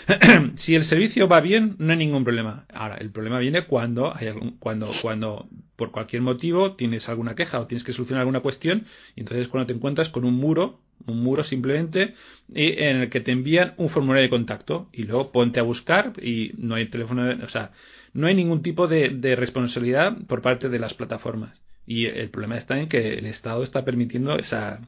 [0.55, 2.65] si el servicio va bien no hay ningún problema.
[2.73, 5.47] Ahora el problema viene cuando hay algún, cuando cuando
[5.77, 9.67] por cualquier motivo tienes alguna queja o tienes que solucionar alguna cuestión y entonces cuando
[9.67, 12.15] te encuentras con un muro un muro simplemente
[12.53, 16.51] en el que te envían un formulario de contacto y luego ponte a buscar y
[16.57, 17.71] no hay teléfono o sea
[18.15, 21.53] no hay ningún tipo de, responsabilidad por parte de las plataformas.
[21.85, 24.79] Y el problema está en que el Estado está permitiendo esa,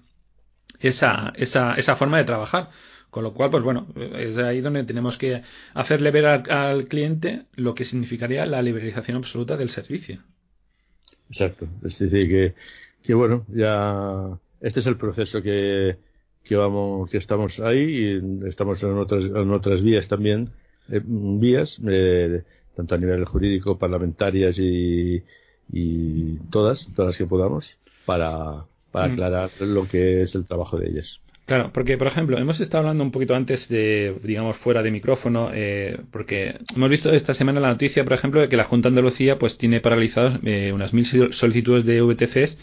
[0.79, 2.69] esa, esa, esa forma de trabajar.
[3.09, 5.41] Con lo cual, pues bueno, es ahí donde tenemos que
[5.73, 10.21] hacerle ver al, cliente lo que significaría la liberalización absoluta del servicio.
[11.29, 11.67] Exacto.
[11.85, 12.53] Es decir, que,
[13.03, 15.97] que bueno, ya este es el proceso que,
[16.43, 20.49] que vamos, que estamos ahí y estamos en otras, en otras vías también,
[20.89, 22.43] eh, vías eh,
[22.77, 25.23] tanto a nivel jurídico, parlamentarias y,
[26.51, 29.11] todas, todas las que podamos, para, para mm.
[29.11, 31.19] aclarar lo que es el trabajo de ellas.
[31.47, 35.49] Claro, porque por ejemplo, hemos estado hablando un poquito antes de, digamos, fuera de micrófono,
[35.53, 38.91] eh, porque hemos visto esta semana la noticia, por ejemplo, de que la Junta de
[38.91, 42.57] Andalucía pues tiene paralizados eh, unas mil solicitudes de VTCs,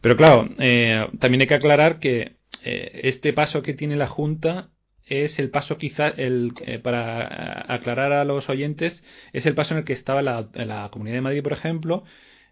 [0.00, 4.70] pero claro, eh, también hay que aclarar que este paso que tiene la Junta
[5.10, 9.78] es el paso quizá el, eh, para aclarar a los oyentes es el paso en
[9.78, 12.04] el que estaba la, la Comunidad de Madrid por ejemplo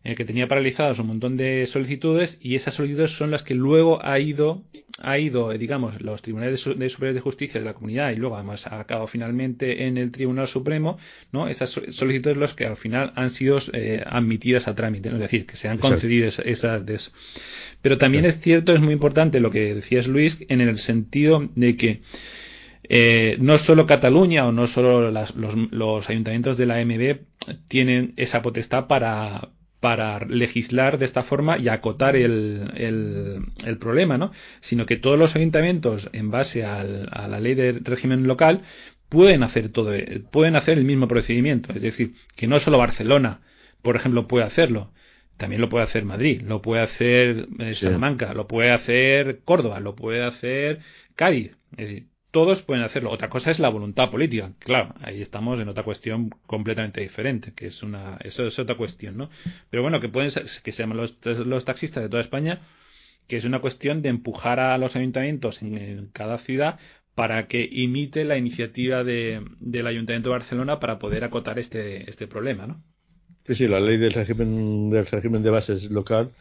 [0.04, 3.54] en el que tenía paralizadas un montón de solicitudes y esas solicitudes son las que
[3.54, 4.62] luego ha ido
[4.98, 8.36] ha ido eh, digamos los tribunales de, superiores de justicia de la comunidad y luego
[8.36, 10.98] además ha acabado finalmente en el Tribunal Supremo
[11.32, 15.46] no esas solicitudes las que al final han sido eh, admitidas a trámite es decir
[15.46, 17.10] que se han concedido esas de eso
[17.82, 21.76] pero también es cierto es muy importante lo que decías Luis en el sentido de
[21.76, 22.00] que
[22.88, 27.18] eh, no solo Cataluña o no solo los, ayuntamientos de la MB
[27.68, 34.32] tienen esa potestad para, para legislar de esta forma y acotar el, el, problema, ¿no?
[34.60, 38.62] sino que todos los ayuntamientos, en base a la ley de régimen local,
[39.08, 39.92] pueden hacer todo,
[40.30, 41.72] pueden hacer el mismo procedimiento.
[41.72, 43.40] Es decir, que no solo Barcelona,
[43.82, 44.92] por ejemplo, puede hacerlo.
[45.36, 49.94] También lo puede hacer Madrid, lo puede hacer eh, Salamanca, lo puede hacer Córdoba, lo
[49.94, 50.80] puede hacer
[51.14, 51.52] Cádiz.
[51.76, 53.10] Es decir, todos pueden hacerlo.
[53.10, 54.52] Otra cosa es la voluntad política.
[54.58, 59.16] Claro, ahí estamos en otra cuestión completamente diferente, que es una, eso es otra cuestión,
[59.16, 59.30] ¿no?
[59.70, 62.60] Pero bueno, que pueden ser, que sean los, los taxistas de toda España,
[63.26, 66.78] que es una cuestión de empujar a los ayuntamientos en, cada ciudad
[67.14, 72.26] para que imite la iniciativa de, del Ayuntamiento de Barcelona para poder acotar este, este
[72.26, 72.82] problema, ¿no?
[73.46, 76.32] Sí, sí, la ley del régimen, del régimen de bases local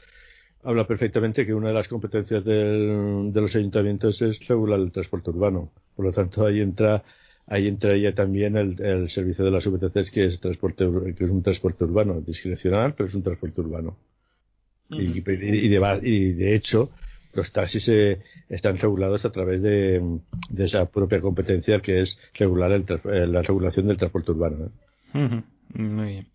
[0.64, 5.72] habla perfectamente que una de las competencias de los ayuntamientos es regular el transporte urbano.
[5.96, 7.04] Por lo tanto, ahí entra
[7.48, 10.86] ahí entra ya también el, servicio de las VTCs que es transporte
[11.18, 13.98] que es un transporte urbano discrecional pero es un transporte urbano
[14.90, 16.92] y, de, y, de, hecho
[17.34, 20.02] los taxis eh, están regulados a través de,
[20.58, 24.72] esa propia competencia que es regular el, la regulación del transporte urbano.
[25.78, 26.28] Muy bien.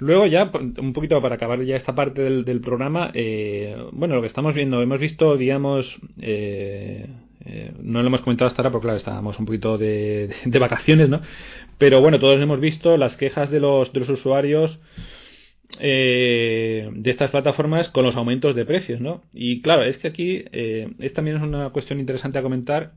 [0.00, 4.26] Luego ya, un poquito para acabar ya esta parte del, programa, eh, bueno, lo que
[4.26, 7.06] estamos viendo, hemos visto, digamos, eh,
[7.44, 11.20] eh, no lo hemos comentado hasta ahora porque claro, estábamos un poquito de, vacaciones, ¿no?
[11.78, 14.80] Pero bueno, todos hemos visto las quejas de los, de los usuarios
[15.78, 19.22] de estas plataformas con los aumentos de precios, ¿no?
[19.32, 22.92] Y claro, es que aquí es también es una cuestión interesante a comentar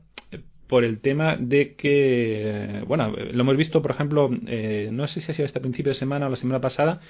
[0.68, 5.32] por el tema de que, bueno, lo hemos visto, por ejemplo, eh, no sé si
[5.32, 7.00] ha sido este principio de semana o la semana pasada,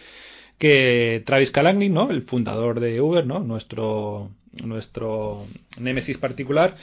[0.58, 2.10] que Travis Kalanick, ¿no?
[2.10, 3.40] El fundador de Uber, ¿no?
[3.40, 4.30] Nuestro,
[4.64, 5.46] nuestro
[5.78, 6.76] némesis particular,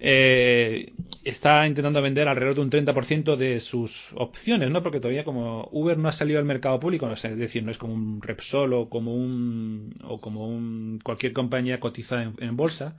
[0.00, 0.92] eh,
[1.24, 4.82] está intentando vender alrededor de un 30% de sus opciones, ¿no?
[4.82, 7.78] Porque todavía como Uber no ha salido al mercado público, no es decir, no es
[7.78, 12.96] como un Repsol o como un, o como un, cualquier compañía cotizada en bolsa,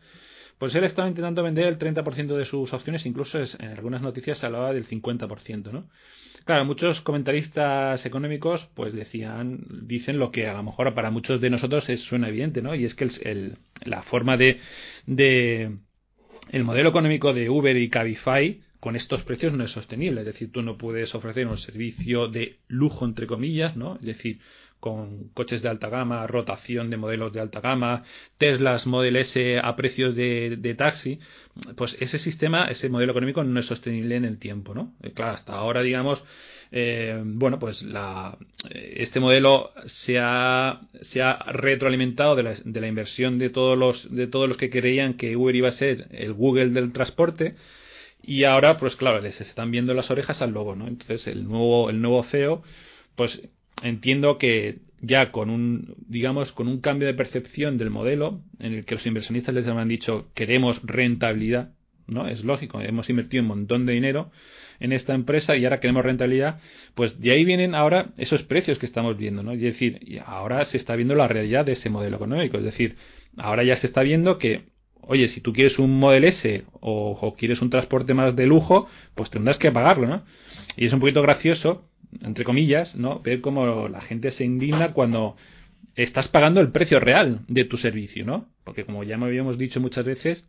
[0.58, 4.46] pues él estaba intentando vender el 30% de sus opciones, incluso en algunas noticias se
[4.46, 5.90] hablaba del 50%, ¿no?
[6.46, 11.50] Claro, muchos comentaristas económicos pues decían, dicen lo que a lo mejor para muchos de
[11.50, 12.76] nosotros es, suena evidente, ¿no?
[12.76, 14.60] Y es que el, la forma de,
[15.06, 15.78] de
[16.52, 20.52] el modelo económico de Uber y Cabify con estos precios no es sostenible, es decir,
[20.52, 23.96] tú no puedes ofrecer un servicio de lujo entre comillas, ¿no?
[23.96, 24.40] Es decir,
[24.84, 28.04] con coches de alta gama, rotación de modelos de alta gama,
[28.38, 31.20] Teslas Model S a precios de, taxi,
[31.78, 34.94] pues ese sistema, ese modelo económico no es sostenible en el tiempo, ¿no?
[35.02, 36.22] Eh, claro, hasta ahora, digamos,
[36.74, 38.38] eh, bueno, pues la,
[38.74, 44.14] este modelo se ha, se ha retroalimentado de la, de la, inversión de todos los
[44.14, 47.56] de todos los que creían que Uber iba a ser el Google del transporte
[48.22, 50.88] y ahora, pues claro, les están viendo las orejas al lobo, ¿no?
[50.90, 52.64] Entonces el nuevo el nuevo CEO,
[53.16, 53.42] pues
[53.84, 58.86] entiendo que ya con un, digamos, con un cambio de percepción del modelo, en el
[58.86, 61.74] que los inversionistas les han dicho queremos rentabilidad,
[62.08, 62.28] ¿no?
[62.28, 64.32] Es lógico, hemos invertido un montón de dinero
[64.80, 66.60] en esta empresa y ahora queremos rentabilidad,
[66.96, 69.52] pues de ahí vienen ahora esos precios que estamos viendo, ¿no?
[69.52, 72.96] Es decir, ahora se está viendo la realidad de ese modelo económico, es decir,
[73.38, 74.72] ahora ya se está viendo que
[75.06, 78.88] oye, si tú quieres un Model S o, o, quieres un transporte más de lujo,
[79.16, 80.24] pues tendrás que pagarlo, ¿no?
[80.78, 81.90] Y es un poquito gracioso
[82.22, 83.20] entre comillas, ¿no?
[83.20, 85.36] Ver cómo la gente se indigna cuando
[85.96, 88.50] estás pagando el precio real de tu servicio, ¿no?
[88.64, 90.46] Porque como ya me habíamos dicho muchas veces,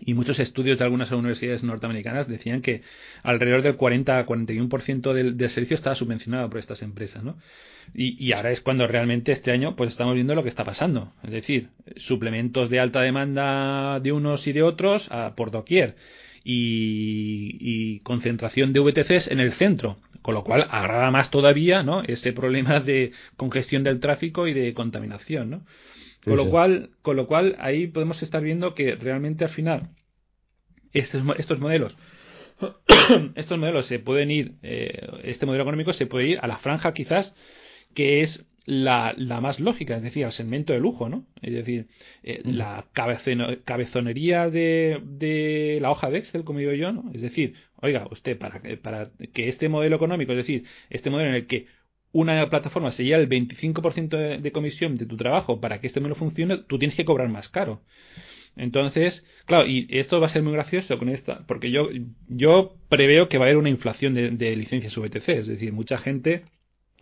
[0.00, 2.82] y muchos estudios de algunas universidades norteamericanas decían que
[3.22, 7.36] alrededor del 40 a 41% del, del servicio estaba subvencionado por estas empresas, ¿no?
[7.94, 11.12] Y, ahora es cuando realmente este año pues estamos viendo lo que está pasando.
[11.24, 15.96] Es decir, suplementos de alta demanda de unos y de otros a, por doquier.
[16.44, 22.02] Y, y, concentración de VTCs en el centro con lo cual agrava más todavía ¿no?
[22.02, 25.48] ese problema de congestión del tráfico y de contaminación.
[25.48, 25.64] ¿no?
[26.22, 29.88] Con, lo cual, con lo cual ahí podemos estar viendo que realmente al final
[30.92, 31.96] estos, estos modelos
[33.36, 36.92] estos modelos se pueden ir, eh, este modelo económico se puede ir a la franja
[36.92, 37.34] quizás
[37.94, 41.24] que es la, la, más lógica, es decir, al segmento de lujo, ¿no?
[41.40, 41.86] Es decir,
[42.22, 47.10] eh, la cabezonería de, de, la hoja de Excel, como digo yo, ¿no?
[47.14, 51.36] Es decir, oiga, usted, para, para que este modelo económico, es decir, este modelo en
[51.36, 51.64] el que
[52.12, 56.00] una plataforma se lleva el 25% de, de comisión de tu trabajo para que este
[56.00, 57.80] modelo funcione, tú tienes que cobrar más caro.
[58.54, 61.88] Entonces, claro, y esto va a ser muy gracioso con esta, porque yo,
[62.28, 65.96] yo preveo que va a haber una inflación de, de licencias VTC, es decir, mucha
[65.96, 66.44] gente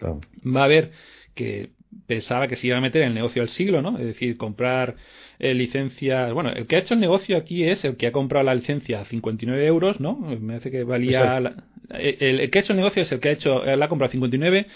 [0.01, 0.93] va a ver
[1.37, 1.71] que
[2.07, 3.99] pensaba que se iba a meter en el negocio del siglo, ¿no?
[3.99, 4.97] Es decir, comprar
[5.39, 6.33] eh, licencias.
[6.33, 9.01] Bueno, el que ha hecho el negocio aquí es el que ha comprado la licencia
[9.01, 10.17] a 59 euros, ¿no?
[10.17, 11.55] Me hace que valía.
[11.91, 14.09] Eh, el, que ha hecho el negocio es el que ha hecho, la ha comprado
[14.09, 14.67] a 59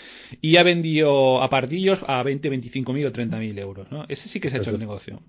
[0.40, 4.04] y ha vendido apartillos a 20, 25 mil o 30 mil euros, ¿no?
[4.08, 5.20] Ese sí que se ha hecho el negocio.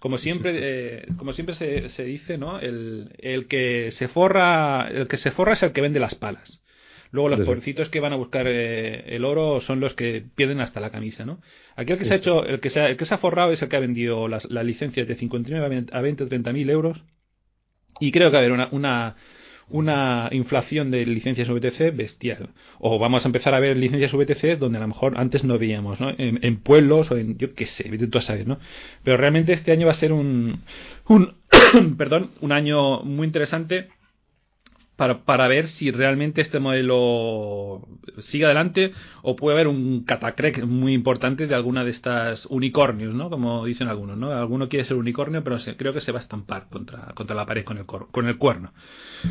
[0.00, 2.60] Como siempre, eh, como siempre se, se dice, ¿no?
[2.60, 6.59] El, el que se forra, el que se forra es el que vende las palas.
[7.12, 10.78] Luego los pobrecitos que van a buscar eh, el oro son los que pierden hasta
[10.78, 11.40] la camisa, ¿no?
[11.74, 13.50] Aquí el que se ha hecho, el que se ha, el que se ha forrado
[13.50, 17.02] es el que ha vendido las, licencias de 59 a 20 o 30 mil euros.
[17.98, 19.16] Y creo que va a haber una, una,
[19.68, 22.50] una inflación de licencias VTC bestial.
[22.78, 26.00] O vamos a empezar a ver licencias VTC donde a lo mejor antes no veíamos,
[26.00, 26.12] ¿no?
[26.16, 28.60] En, pueblos o en, yo qué sé, tú a saber, ¿no?
[29.02, 30.62] Pero realmente este año va a ser un,
[31.08, 31.34] un
[31.98, 33.88] perdón, un año muy interesante
[35.00, 40.92] para, para, ver si realmente este modelo sigue adelante o puede haber un catacrec muy
[40.92, 43.30] importante de alguna de estas unicornios, ¿no?
[43.30, 44.30] Como dicen algunos, ¿no?
[44.30, 47.64] Alguno quiere ser unicornio, pero creo que se va a estampar contra, contra la pared
[47.64, 48.74] con el, con el cuerno.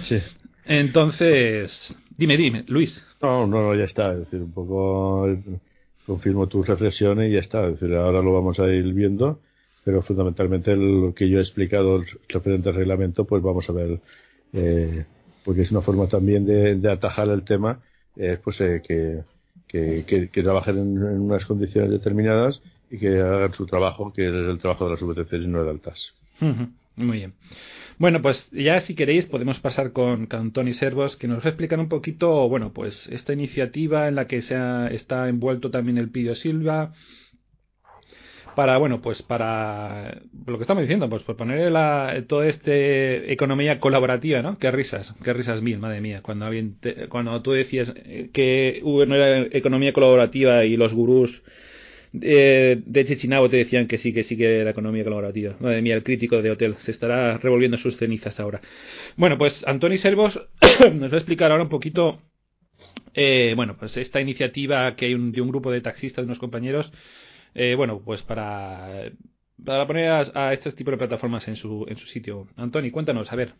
[0.06, 0.18] Sí.
[0.66, 3.06] Entonces, dime, dime, Luis.
[3.22, 4.14] No, no, ya está.
[4.14, 5.28] Es decir, un poco
[6.08, 7.68] confirmo tus reflexiones y ya está.
[7.68, 9.40] Es decir, ahora lo vamos a ir viendo
[9.84, 14.00] pero fundamentalmente lo que yo he explicado referente al reglamento, pues vamos a ver,
[14.54, 15.06] eh,
[15.50, 17.80] porque es una forma también de, atajar el tema,
[18.44, 19.24] pues eh, que,
[19.68, 24.86] que, trabajen en, unas condiciones determinadas y que hagan su trabajo, que es el trabajo
[24.86, 26.14] de las VTC y no del TAS.
[26.96, 27.34] Muy bien.
[27.98, 31.50] Bueno, pues ya si queréis podemos pasar con, con Tony Servos, que nos va a
[31.50, 34.56] explicar un poquito, bueno, pues esta iniciativa en la que se
[34.94, 36.94] está envuelto también el Pidio Silva,
[38.60, 43.80] para, bueno, pues para lo que estamos diciendo, pues por poner la, toda esta economía
[43.80, 44.60] colaborativa, ¿no?
[44.60, 46.76] Qué risas, qué risas mil, madre mía, cuando alguien
[47.08, 47.94] cuando tú decías
[48.34, 51.42] que no era economía colaborativa y los gurús
[52.20, 55.56] eh, de Chechinabo te decían que sí, que sí que era economía colaborativa.
[55.62, 58.60] Madre mía, el crítico de hotel se estará revolviendo sus cenizas ahora.
[59.16, 60.38] Bueno, pues Antoni Servos
[60.96, 62.22] nos va a explicar ahora un poquito,
[63.14, 66.92] eh, bueno, pues esta iniciativa que hay de un grupo de taxistas, de unos compañeros,
[67.54, 69.12] eh, bueno, pues para,
[69.66, 72.48] poner a, a, este tipo de plataformas en su, en su sitio.
[72.56, 73.54] Antoni, cuéntanos, a ver.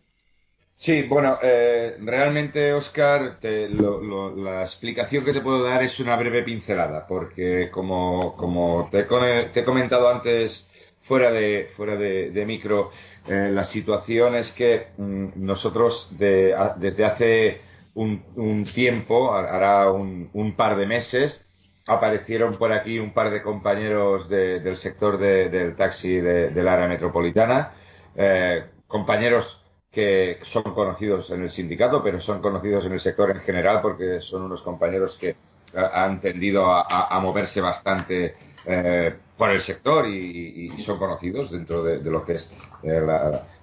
[0.80, 7.06] Sí, bueno, eh, realmente, Oscar, la explicación que te puedo dar es una breve pincelada,
[7.06, 10.66] porque como, como te, he comentado antes
[11.02, 12.92] fuera de, fuera de, micro,
[13.28, 17.60] eh, la situación es que mm, nosotros desde hace
[17.94, 21.44] un, tiempo, hará un, par de meses,
[21.90, 27.72] aparecieron por aquí un par de compañeros del sector del taxi del área metropolitana,
[28.14, 29.60] eh, compañeros
[29.90, 34.20] que son conocidos en el sindicato, pero son conocidos en el sector en general porque
[34.20, 35.34] son unos compañeros que
[35.74, 42.24] han tendido a, moverse bastante eh, por el sector y, son conocidos dentro de, lo
[42.24, 42.52] que es
[42.84, 43.02] eh,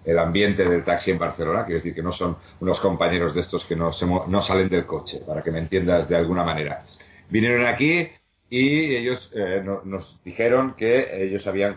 [0.03, 1.63] el ambiente del taxi en Barcelona.
[1.63, 3.91] Quiero decir que no son unos compañeros de estos que no,
[4.27, 6.83] no salen del coche, para que me entiendas de alguna manera.
[7.29, 8.09] Vinieron aquí
[8.49, 11.75] y ellos eh, nos dijeron que ellos habían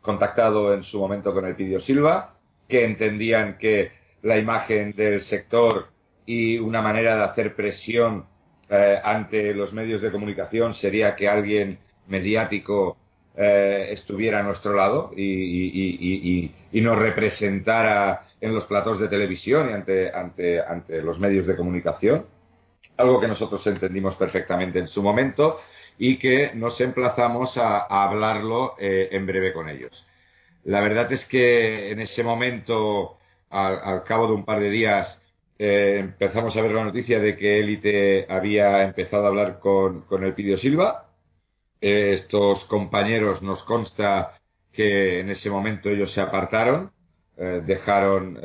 [0.00, 2.34] contactado en su momento con el Pidio Silva,
[2.68, 3.92] que entendían que
[4.22, 5.88] la imagen del sector
[6.26, 8.26] y una manera de hacer presión
[8.68, 12.98] eh, ante los medios de comunicación sería que alguien mediático
[13.36, 20.10] eh, estuviera a nuestro lado y, nos representara en los platos de televisión y ante,
[20.14, 22.26] ante, ante los medios de comunicación,
[22.96, 25.58] algo que nosotros entendimos perfectamente en su momento
[26.02, 30.06] y que nos emplazamos a, hablarlo eh, en breve con ellos.
[30.64, 33.18] La verdad es que en ese momento,
[33.50, 35.20] al, cabo de un par de días,
[35.58, 40.32] eh, empezamos a ver la noticia de que Élite había empezado a hablar con, el
[40.32, 41.10] Pidio Silva.
[41.82, 44.38] Eh, estos compañeros nos consta
[44.72, 46.92] que en ese momento ellos se apartaron,
[47.36, 48.38] dejaron,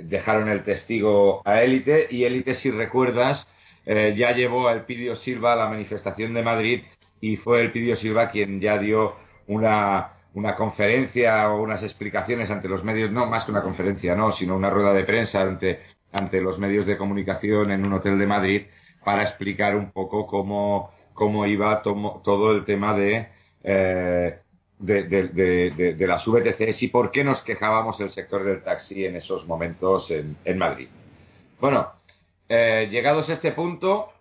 [0.00, 3.48] dejaron el testigo a Élite y Élite, si recuerdas,
[3.86, 6.82] ya llevó al Pidio Silva a la manifestación de Madrid
[7.20, 9.16] y fue el Pidio Silva quien ya dio
[9.46, 14.32] una una conferencia o unas explicaciones ante los medios, no más que una conferencia, no,
[14.32, 15.80] sino una rueda de prensa ante,
[16.12, 18.62] ante los medios de comunicación en un hotel de Madrid
[19.04, 23.28] para explicar un poco cómo, cómo iba todo el tema de,
[23.62, 24.38] eh,
[24.78, 30.10] de, las VTCs y por qué nos quejábamos del sector del taxi en esos momentos
[30.10, 30.88] en, en Madrid.
[31.60, 31.92] Bueno,
[32.54, 34.12] eh, llegados a este punto,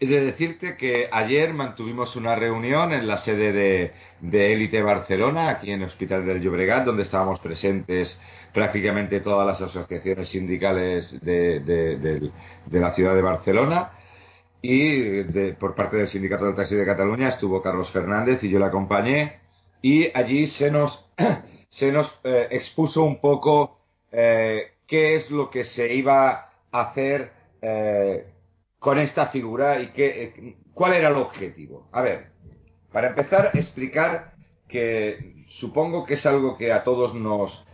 [0.00, 5.50] He de decirte que ayer mantuvimos una reunión en la sede de, de Élite Barcelona,
[5.50, 8.18] aquí en el Hospital del Llobregat, donde estábamos presentes
[8.52, 12.30] prácticamente todas las asociaciones sindicales de,
[12.72, 13.92] la ciudad de Barcelona.
[14.60, 15.22] Y
[15.54, 19.38] por parte del Sindicato del Taxi de Cataluña estuvo Carlos Fernández y yo le acompañé.
[19.80, 21.06] Y allí se nos,
[21.68, 23.78] se nos eh, expuso un poco
[24.10, 28.26] eh, qué es lo que se iba a hacer eh,
[28.78, 31.88] con esta figura y qué, eh, cuál era el objetivo.
[31.92, 32.26] A ver,
[32.92, 34.34] para empezar, explicar
[34.68, 37.64] que supongo que es algo que a todos nos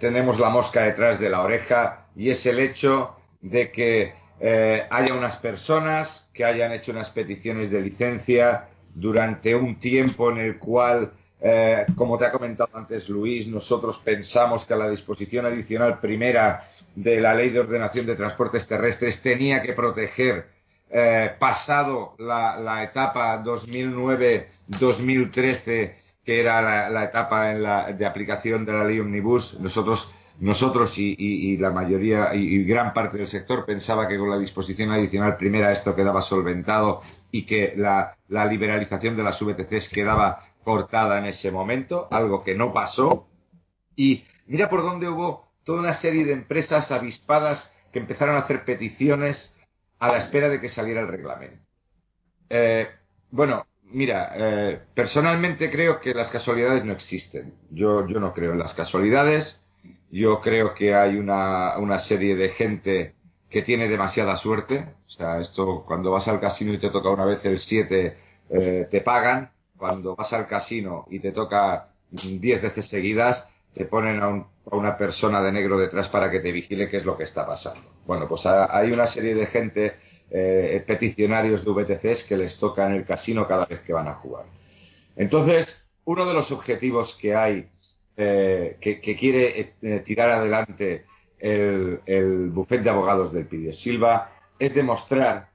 [0.00, 5.14] tenemos la mosca detrás de la oreja y es el hecho de que eh, haya
[5.14, 11.12] unas personas que hayan hecho unas peticiones de licencia durante un tiempo en el cual,
[11.94, 17.34] como te ha comentado antes Luis, nosotros pensamos que la disposición adicional primera de la
[17.34, 20.52] Ley de Ordenación de Transportes Terrestres tenía que proteger,
[20.90, 28.84] eh, pasado la, etapa 2009-2013, que era la, etapa en la, de aplicación de la
[28.84, 34.30] ley Omnibus, nosotros, nosotros y, la mayoría y, gran parte del sector pensaba que con
[34.30, 39.88] la disposición adicional primera esto quedaba solventado y que la, la liberalización de las VTCs
[39.88, 43.26] quedaba cortada en ese momento, algo que no pasó.
[43.96, 48.64] Y mira por dónde hubo toda una serie de empresas avispadas que empezaron a hacer
[48.64, 49.54] peticiones
[49.98, 51.64] a la espera de que saliera el reglamento.
[52.50, 52.88] Eh,
[53.30, 57.54] bueno, mira, eh, personalmente creo que las casualidades no existen.
[57.70, 59.60] Yo, no creo en las casualidades.
[60.10, 63.14] Yo creo que hay una, una serie de gente
[63.48, 64.94] que tiene demasiada suerte.
[65.06, 68.16] O sea, esto cuando vas al casino y te toca una vez el 7,
[68.50, 69.50] eh, te pagan.
[69.76, 75.42] Cuando vas al casino y te toca 10 veces seguidas, te ponen a, una persona
[75.42, 77.90] de negro detrás para que te vigile qué es lo que está pasando.
[78.06, 79.96] Bueno, pues hay una serie de gente,
[80.30, 84.14] eh, peticionarios de VTCs, que les toca en el casino cada vez que van a
[84.14, 84.46] jugar.
[85.16, 87.68] Entonces, uno de los objetivos que hay,
[88.16, 91.04] eh, que, quiere eh, tirar adelante
[91.38, 95.50] el, el bufete de abogados del Pidio Silva, es demostrar,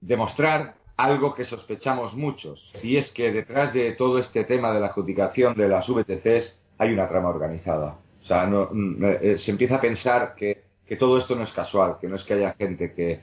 [0.00, 4.86] demostrar algo que sospechamos muchos, y es que detrás de todo este tema de la
[4.86, 7.98] adjudicación de las VTCs hay una trama organizada.
[8.24, 8.70] O sea, no,
[9.20, 10.64] eh, se empieza a pensar que,
[10.98, 13.20] todo esto no es casual, que no es que haya gente que,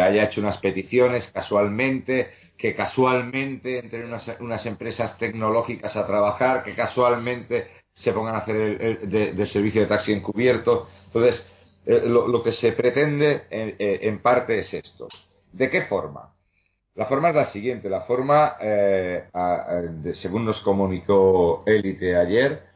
[0.00, 7.68] haya hecho unas peticiones casualmente, que casualmente entren unas, empresas tecnológicas a trabajar, que casualmente
[7.94, 10.88] se pongan a hacer el, de, servicio de taxi encubierto.
[11.06, 11.46] Entonces,
[11.86, 15.08] eh, lo, que se pretende eh, en parte es esto.
[15.52, 16.34] ¿De qué forma?
[16.94, 17.88] La forma es la siguiente.
[17.88, 18.56] La forma,
[20.12, 22.71] según nos comunicó Élite ayer,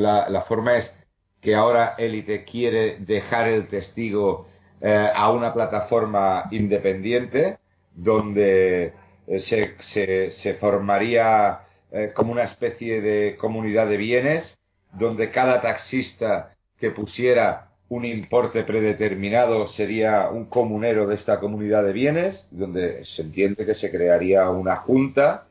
[0.00, 0.94] la, forma es
[1.40, 4.46] que ahora Élite quiere dejar el testigo
[4.80, 7.58] eh, a una plataforma independiente
[7.94, 8.92] donde
[9.26, 9.38] eh,
[9.80, 14.58] se, se, formaría eh, como una especie de comunidad de bienes
[14.92, 21.92] donde cada taxista que pusiera un importe predeterminado sería un comunero de esta comunidad de
[21.92, 25.46] bienes, donde se entiende que se crearía una junta.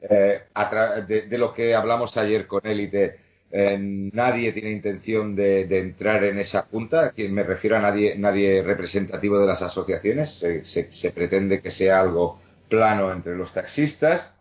[0.00, 3.16] de, de, lo que hablamos ayer con Élite,
[3.52, 3.76] eh,
[4.12, 9.46] nadie tiene intención de, entrar en esa junta, me refiero a nadie, nadie representativo de
[9.46, 14.34] las asociaciones, se, pretende que sea algo plano entre los taxistas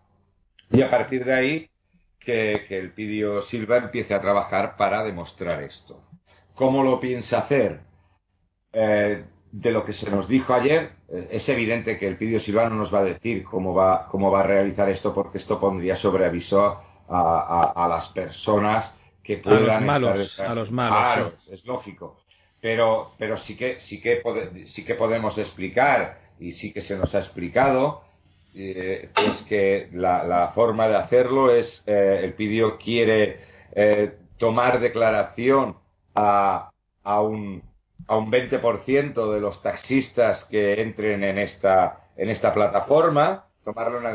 [0.72, 1.70] y a partir de ahí
[2.20, 6.04] que, el Pidio Silva empiece a trabajar para demostrar esto.
[6.54, 7.80] ¿Cómo lo piensa hacer?
[8.72, 12.70] Eh, de lo que se nos dijo ayer, eh, es evidente que el Pidio Silva
[12.70, 15.96] no nos va a decir cómo va, cómo va a realizar esto porque esto pondría
[15.96, 16.80] sobre aviso
[17.12, 18.94] a las personas
[19.36, 20.98] a los malos, a los malos.
[20.98, 22.20] Claro, es lógico.
[22.62, 24.22] Pero, pero sí que, sí que,
[24.66, 28.04] sí que podemos explicar y sí que se nos ha explicado
[28.54, 33.40] eh, es que la, forma de hacerlo es eh, el pidió quiere
[33.74, 35.78] eh, tomar declaración
[36.16, 36.72] a,
[37.04, 37.62] a, un,
[38.08, 44.14] a un 20% de los taxistas que entren en esta, en esta plataforma, tomarle una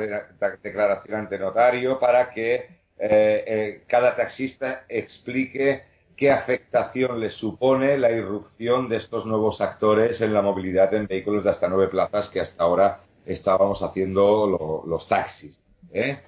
[0.63, 5.83] declaración ante notario para que eh, eh, cada taxista explique
[6.17, 11.43] qué afectación le supone la irrupción de estos nuevos actores en la movilidad en vehículos
[11.43, 15.59] de hasta nueve plazas que hasta ahora estábamos haciendo los taxis.
[15.93, 16.19] ¿eh?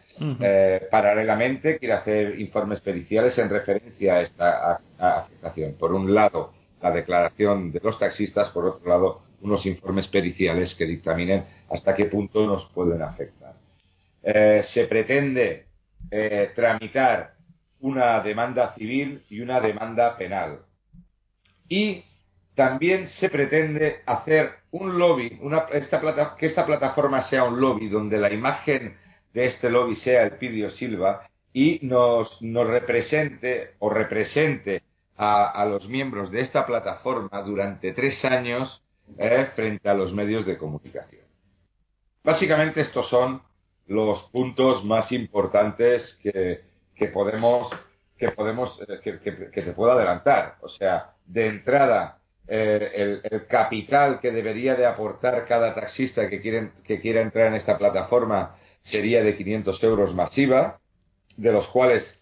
[0.91, 5.75] paralelamente, quiere hacer informes periciales en referencia a esta afectación.
[5.75, 6.53] Por un lado,
[6.83, 12.07] la declaración de los taxistas, por otro lado, unos informes periciales que dictaminen hasta qué
[12.07, 13.55] punto nos pueden afectar.
[14.63, 15.66] se pretende
[16.11, 17.35] eh, tramitar
[17.81, 20.61] una demanda civil y una demanda penal.
[21.69, 22.05] Y
[22.55, 26.01] también se pretende hacer un lobby, una, esta
[26.37, 28.97] que esta plataforma sea un lobby donde la imagen
[29.33, 34.83] de este lobby sea el Pidio Silva y nos, nos represente o represente
[35.17, 38.83] a, los miembros de esta plataforma durante tres años
[39.19, 41.25] eh, frente a los medios de comunicación.
[42.23, 43.43] Básicamente estos son
[43.87, 46.63] los puntos más importantes que,
[47.09, 47.71] podemos
[48.19, 50.57] que podemos eh, que, te puedo adelantar.
[50.63, 52.19] O sea de entrada
[52.49, 57.55] eh, el, capital que debería de aportar cada taxista que quieren que quiera entrar en
[57.55, 60.79] esta plataforma sería de 500 euros masiva
[61.37, 62.15] de los cuales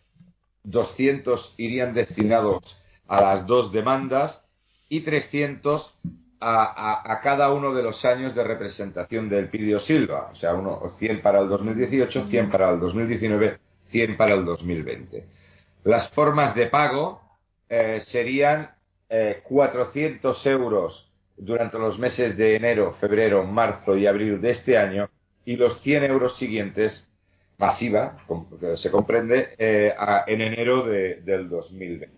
[0.64, 4.42] 200 irían destinados a las dos demandas
[4.88, 5.94] y 300
[6.46, 11.22] a, cada uno de los años de representación del Pidio Silva, o sea, uno, 100
[11.22, 15.24] para el 2018, 100 para el 2019, 100 para el 2020.
[15.84, 17.22] Las formas de pago
[17.68, 18.70] eh, serían
[19.44, 25.08] 400 eh, euros durante los meses de enero, febrero, marzo y abril de este año
[25.44, 27.08] y los 100 euros siguientes
[27.56, 28.18] masiva,
[28.74, 29.94] se comprende, eh,
[30.26, 32.10] en enero del 2020.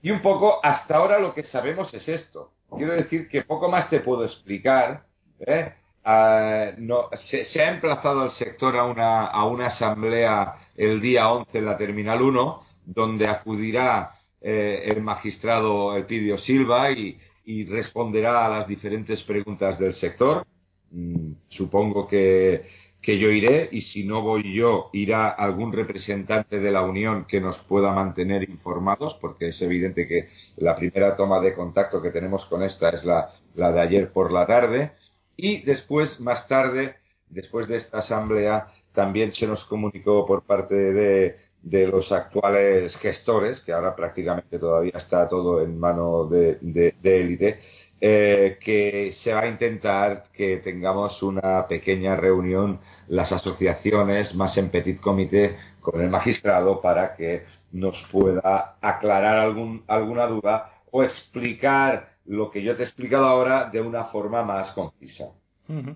[0.00, 3.88] Y un poco, hasta ahora lo que sabemos es esto quiero decir que poco más
[3.90, 5.04] te puedo explicar.
[5.40, 5.72] ¿eh?
[6.04, 6.70] Ah,
[7.16, 11.76] se, ha emplazado el sector a una, a una asamblea el día 11 en la
[11.76, 17.18] Terminal 1, donde acudirá eh, el magistrado Elpidio Silva y,
[17.64, 20.46] responderá a las diferentes preguntas del sector.
[20.90, 22.62] Mm, supongo que,
[23.00, 27.40] que yo iré y si no voy yo, irá algún representante de la Unión que
[27.40, 32.44] nos pueda mantener informados, porque es evidente que la primera toma de contacto que tenemos
[32.46, 34.92] con esta es la, la de ayer por la tarde.
[35.36, 36.96] Y después, más tarde,
[37.28, 43.60] después de esta asamblea, también se nos comunicó por parte de, de los actuales gestores,
[43.60, 46.58] que ahora prácticamente todavía está todo en mano de
[47.02, 47.60] élite,
[48.00, 54.70] eh, que se va a intentar que tengamos una pequeña reunión, las asociaciones, más en
[54.70, 62.18] petit comité, con el magistrado para que nos pueda aclarar algún, alguna duda o explicar
[62.26, 65.32] lo que yo te he explicado ahora de una forma más concisa.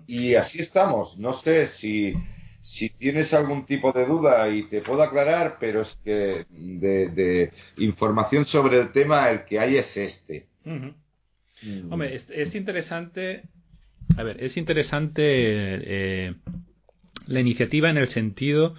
[0.05, 1.17] Y así estamos.
[1.17, 2.13] No sé si,
[2.61, 8.45] si tienes algún tipo de duda y te puedo aclarar, pero es que de, información
[8.45, 10.47] sobre el tema el que hay es este.
[11.89, 13.43] Hombre, es, interesante.
[14.17, 16.33] A ver, es interesante eh,
[17.27, 18.75] la iniciativa en el sentido.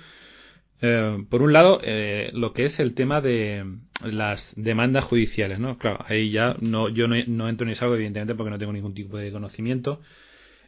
[0.82, 3.64] Eh, por un lado, eh, lo que es el tema de
[4.02, 5.78] las demandas judiciales, ¿no?
[5.78, 9.16] Claro, ahí ya no, yo no, entro en eso, evidentemente, porque no tengo ningún tipo
[9.16, 10.00] de conocimiento.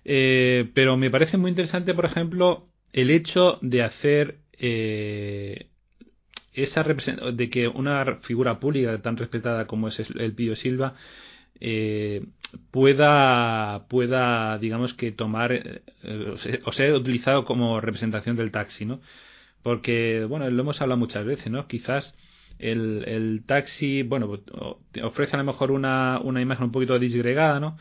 [0.05, 4.39] pero me parece muy interesante, por ejemplo, el hecho de hacer
[6.55, 10.95] esa de que una figura pública tan respetada como es el Pío Silva
[11.61, 12.25] eh,
[12.71, 15.83] pueda, pueda, digamos que tomar eh,
[16.65, 19.01] o ser utilizado como representación del taxi, ¿no?
[19.63, 21.67] Porque, bueno, lo hemos hablado muchas veces, ¿no?
[21.67, 22.15] Quizás
[22.59, 24.31] el, el taxi, bueno,
[25.03, 27.77] ofrece a lo mejor una, una imagen un poquito disgregada, ¿no?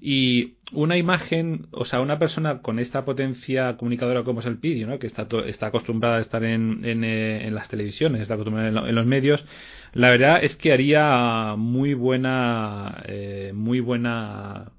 [0.00, 4.86] Y una imagen, o sea, una persona con esta potencia comunicadora como es el Pidio,
[4.86, 4.98] ¿no?
[4.98, 8.94] que está, está acostumbrada a estar en, en, eh, en las televisiones, está acostumbrada en,
[8.94, 9.44] los medios,
[9.92, 14.72] la verdad es que haría muy buena, eh, muy buena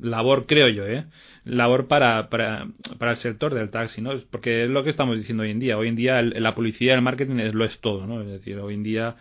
[0.00, 1.04] labor, creo yo, ¿eh?
[1.44, 2.68] labor para, para,
[2.98, 4.12] para el sector del taxi, ¿no?
[4.30, 5.78] Porque es lo que estamos diciendo hoy en día.
[5.78, 8.22] Hoy en día la publicidad, el marketing es, lo es todo, ¿no?
[8.22, 9.16] Es decir, hoy en día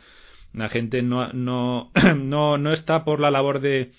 [0.53, 3.91] la gente no, no, no, no está por la labor de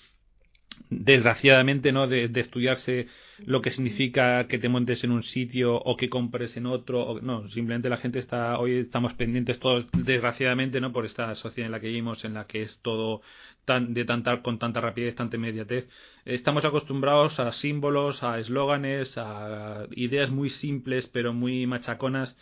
[0.89, 2.07] desgraciadamente, ¿no?
[2.07, 3.07] De, estudiarse
[3.45, 7.03] lo que significa que te montes en un sitio o que compres en otro.
[7.03, 10.91] O, no, simplemente la gente está, hoy estamos pendientes todos, desgraciadamente, ¿no?
[10.91, 13.21] Por esta sociedad en la que vivimos, en la que es todo
[13.65, 15.87] tan, de tanta, con tanta rapidez, tanta inmediatez.
[16.25, 22.37] Estamos acostumbrados a símbolos, a eslóganes, a ideas muy simples pero muy machaconas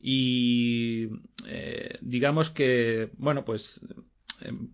[0.00, 1.08] y
[1.46, 3.80] eh, digamos que, bueno, pues
[4.40, 4.70] em,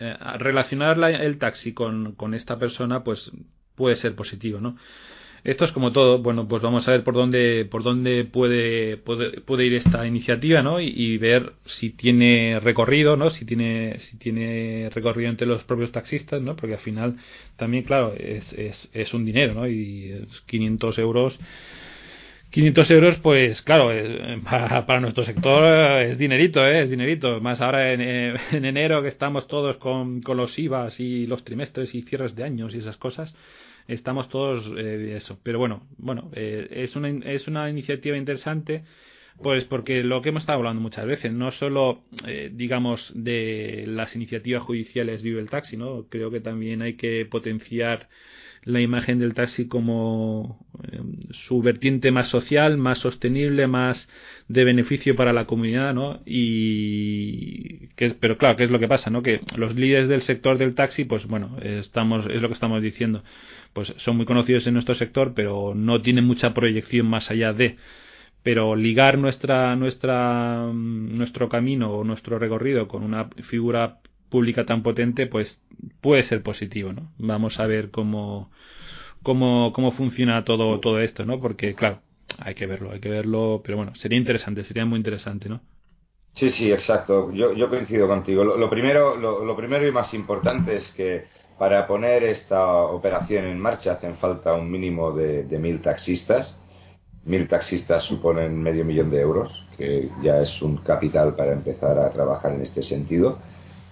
[0.00, 3.30] eh, relacionar el taxi con, con, esta persona, pues
[3.74, 4.76] puede ser positivo, ¿no?
[5.44, 9.64] Esto es como todo, bueno, pues vamos a ver por dónde, por dónde puede, puede,
[9.66, 10.80] ir esta iniciativa, ¿no?
[10.80, 13.30] Y, ver si tiene recorrido, ¿no?
[13.30, 16.56] Si tiene, si tiene recorrido entre los propios taxistas, ¿no?
[16.56, 17.16] Porque al final
[17.56, 19.68] también, claro, es, es, es un dinero, ¿no?
[19.68, 21.38] Y 500 euros
[22.50, 23.90] 500 euros, pues claro,
[24.42, 26.82] para, nuestro sector es dinerito, ¿eh?
[26.82, 27.40] es dinerito.
[27.40, 31.44] Más ahora en, eh, en enero que estamos todos con, con, los IVAs y los
[31.44, 33.34] trimestres y cierres de años y esas cosas,
[33.86, 35.38] estamos todos eh, eso.
[35.42, 38.84] Pero bueno, bueno, eh, es, una, es una iniciativa interesante.
[39.42, 44.16] Pues porque lo que hemos estado hablando muchas veces, no solo, eh, digamos, de las
[44.16, 46.06] iniciativas judiciales vive el taxi, ¿no?
[46.08, 48.08] Creo que también hay que potenciar
[48.64, 51.00] la imagen del taxi como eh,
[51.46, 54.08] su vertiente más social, más sostenible, más
[54.48, 56.20] de beneficio para la comunidad, ¿no?
[56.26, 59.22] Y que, pero claro, ¿qué es lo que pasa, no?
[59.22, 63.22] Que los líderes del sector del taxi, pues bueno, estamos es lo que estamos diciendo,
[63.72, 67.76] pues son muy conocidos en nuestro sector, pero no tienen mucha proyección más allá de
[68.48, 73.98] pero ligar nuestra nuestra nuestro camino o nuestro recorrido con una figura
[74.30, 75.60] pública tan potente, pues
[76.00, 77.12] puede ser positivo, ¿no?
[77.18, 78.50] Vamos a ver cómo,
[79.22, 81.42] cómo, cómo funciona todo, todo esto, ¿no?
[81.42, 82.00] Porque, claro,
[82.38, 85.60] hay que verlo, hay que verlo, pero bueno, sería interesante, sería muy interesante, ¿no?
[86.32, 87.30] Sí, sí, exacto.
[87.32, 88.44] Yo, yo coincido contigo.
[88.44, 91.24] Lo, primero, lo, primero y más importante es que
[91.58, 96.58] para poner esta operación en marcha hacen falta un mínimo de mil taxistas.
[97.28, 102.10] Mil taxistas suponen medio millón de euros, que ya es un capital para empezar a
[102.10, 103.38] trabajar en este sentido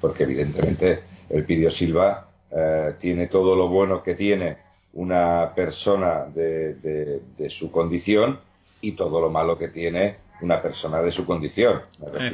[0.00, 4.58] porque evidentemente el Pidio Silva eh, tiene todo lo bueno que tiene
[4.94, 8.38] una persona de, su condición
[8.80, 11.82] y todo lo malo que tiene una persona de su condición.
[12.14, 12.30] Eh,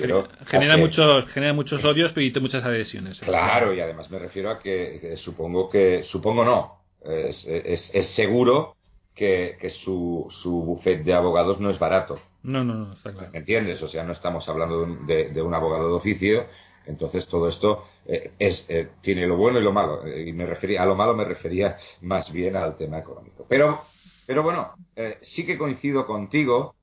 [0.46, 3.18] genera, muchos, genera muchos odios y muchas adhesiones.
[3.20, 8.76] Claro, y además me refiero a que, supongo que, supongo no, es, es, seguro
[9.14, 12.18] que, su, su buffet de abogados no es barato.
[12.42, 13.30] No, no, no, está claro.
[13.32, 13.82] ¿Me entiendes?
[13.82, 16.46] O sea, no estamos hablando de, de un abogado de oficio,
[16.86, 20.04] entonces todo esto eh, es, eh, tiene lo bueno y lo malo.
[20.06, 23.46] Eh, y me refería, a lo malo me refería más bien al tema económico.
[23.48, 23.82] Pero,
[24.26, 26.74] Pero bueno, eh, sí que coincido contigo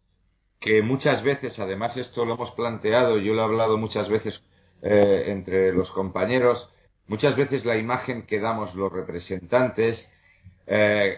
[0.59, 4.43] que muchas veces, además esto lo hemos planteado, yo lo he hablado muchas veces
[4.81, 6.69] entre los compañeros,
[7.07, 10.09] muchas veces la imagen que damos los representantes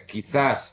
[0.08, 0.71] quizás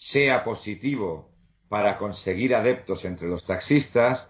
[0.00, 1.30] sea positivo
[1.68, 4.28] para conseguir adeptos entre los taxistas,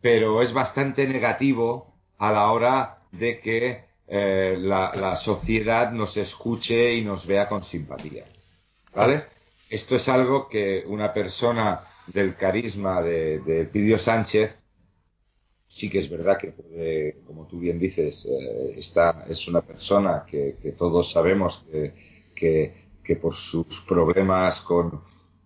[0.00, 7.04] pero es bastante negativo a la hora de que eh, la, sociedad nos escuche y
[7.04, 8.24] nos vea con simpatía.
[8.94, 9.24] ¿Vale?
[9.68, 14.56] Esto es algo que una persona del carisma de, de Pidio Sánchez
[15.70, 18.78] sí que es verdad que puede, como tú bien dices, eh,
[19.28, 21.64] es una persona que, todos sabemos
[22.34, 25.02] que, que, por sus problemas con,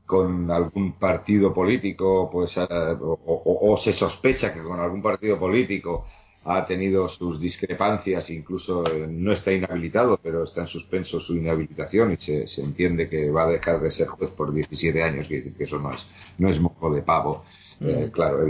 [0.06, 6.06] con algún partido político, pues, eh, o, se sospecha que con algún partido político
[6.44, 12.12] ha tenido sus discrepancias, incluso eh, no está inhabilitado, pero está en suspenso su inhabilitación
[12.12, 15.64] y se, entiende que va a dejar de ser juez por 17 años, que, que
[15.64, 17.44] eso no es, no es mojo de pavo.
[17.80, 18.10] Mm.
[18.10, 18.46] claro,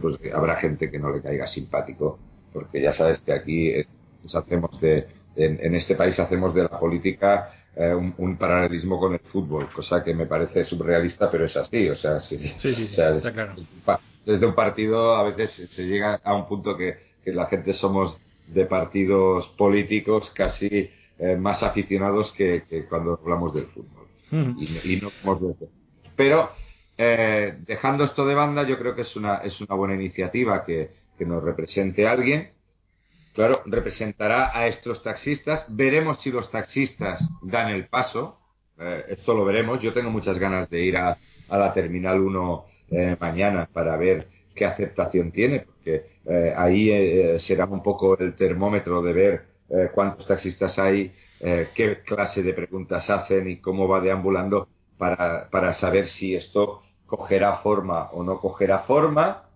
[0.00, 2.18] pues habrá gente que no le caiga simpático,
[2.52, 3.86] porque ya sabes que aquí eh,
[4.32, 9.68] hacemos de, en, este país hacemos de la política eh, un, paralelismo con el fútbol,
[9.72, 11.88] cosa que me parece surrealista, pero es así.
[11.88, 12.36] O sea, sí,
[14.24, 18.66] desde un partido a veces se llega a un punto que, la gente somos de
[18.66, 24.06] partidos políticos casi eh, más aficionados que, cuando hablamos del fútbol.
[24.30, 24.58] Mm.
[24.84, 25.10] Y, no
[26.14, 26.50] Pero
[26.96, 31.02] eh, dejando esto de banda, yo creo que es una, es una buena iniciativa que,
[31.20, 32.50] nos represente alguien.
[33.34, 35.66] Claro, representará a estos taxistas.
[35.68, 38.38] Veremos si los taxistas dan el paso.
[38.78, 39.80] Eh, esto lo veremos.
[39.80, 41.18] Yo tengo muchas ganas de ir a,
[41.50, 46.14] la Terminal 1 eh, mañana para ver qué aceptación tiene, porque
[46.56, 49.44] ahí será un poco el termómetro de ver
[49.92, 51.12] cuántos taxistas hay,
[51.74, 57.56] qué clase de preguntas hacen y cómo va deambulando para, para saber si esto cogerá
[57.56, 59.48] forma o no cogerá forma.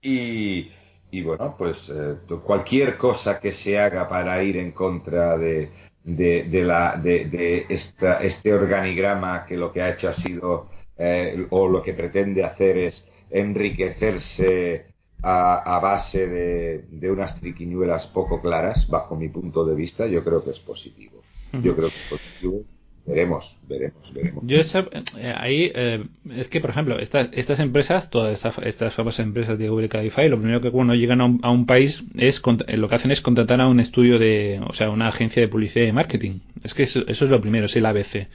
[0.00, 0.70] Y,
[1.10, 5.70] y bueno, pues eh, cualquier cosa que se haga para ir en contra de,
[6.04, 11.68] de, la, de, esta, este organigrama que lo que ha hecho ha sido eh, o
[11.68, 14.86] lo que pretende hacer es enriquecerse
[15.22, 20.24] a, a base de, de, unas triquiñuelas poco claras, bajo mi punto de vista, yo
[20.24, 21.22] creo que es positivo.
[21.52, 22.64] Yo creo que es positivo
[23.06, 24.44] Veremos, veremos, veremos.
[24.46, 26.04] Yo eh, ahí, eh,
[26.36, 30.28] es que, por ejemplo, estas, estas empresas, todas estas, estas famosas empresas de Google Cabify,
[30.28, 33.60] lo primero que cuando llegan a un, país es eh, lo que hacen es contratar
[33.60, 36.40] a un estudio de, o sea, una agencia de publicidad y marketing.
[36.62, 38.28] Es que eso, es lo primero, es el ABC.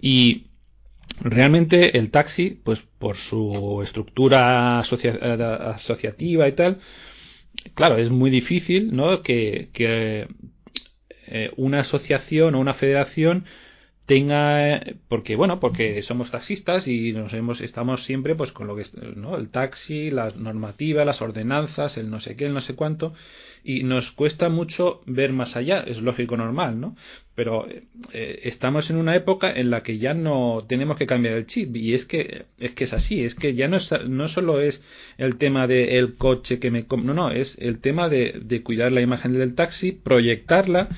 [0.00, 0.48] Y
[1.20, 6.78] realmente el taxi, pues por su estructura asociativa y tal,
[7.74, 9.22] claro, es muy difícil, ¿no?
[9.22, 10.28] Que, que
[11.56, 13.46] una asociación o una federación
[14.06, 18.84] tenga porque bueno porque somos taxistas y nos hemos estamos siempre pues con lo que
[19.16, 23.14] no el taxi las normativas las ordenanzas el no sé qué el no sé cuánto
[23.64, 26.96] y nos cuesta mucho ver más allá es lógico normal no
[27.36, 27.66] pero
[28.12, 31.76] eh, estamos en una época en la que ya no tenemos que cambiar el chip
[31.76, 34.82] y es que es que es así es que ya no es, no solo es
[35.18, 38.90] el tema de el coche que me no no es el tema de, de cuidar
[38.90, 40.88] la imagen del taxi proyectarla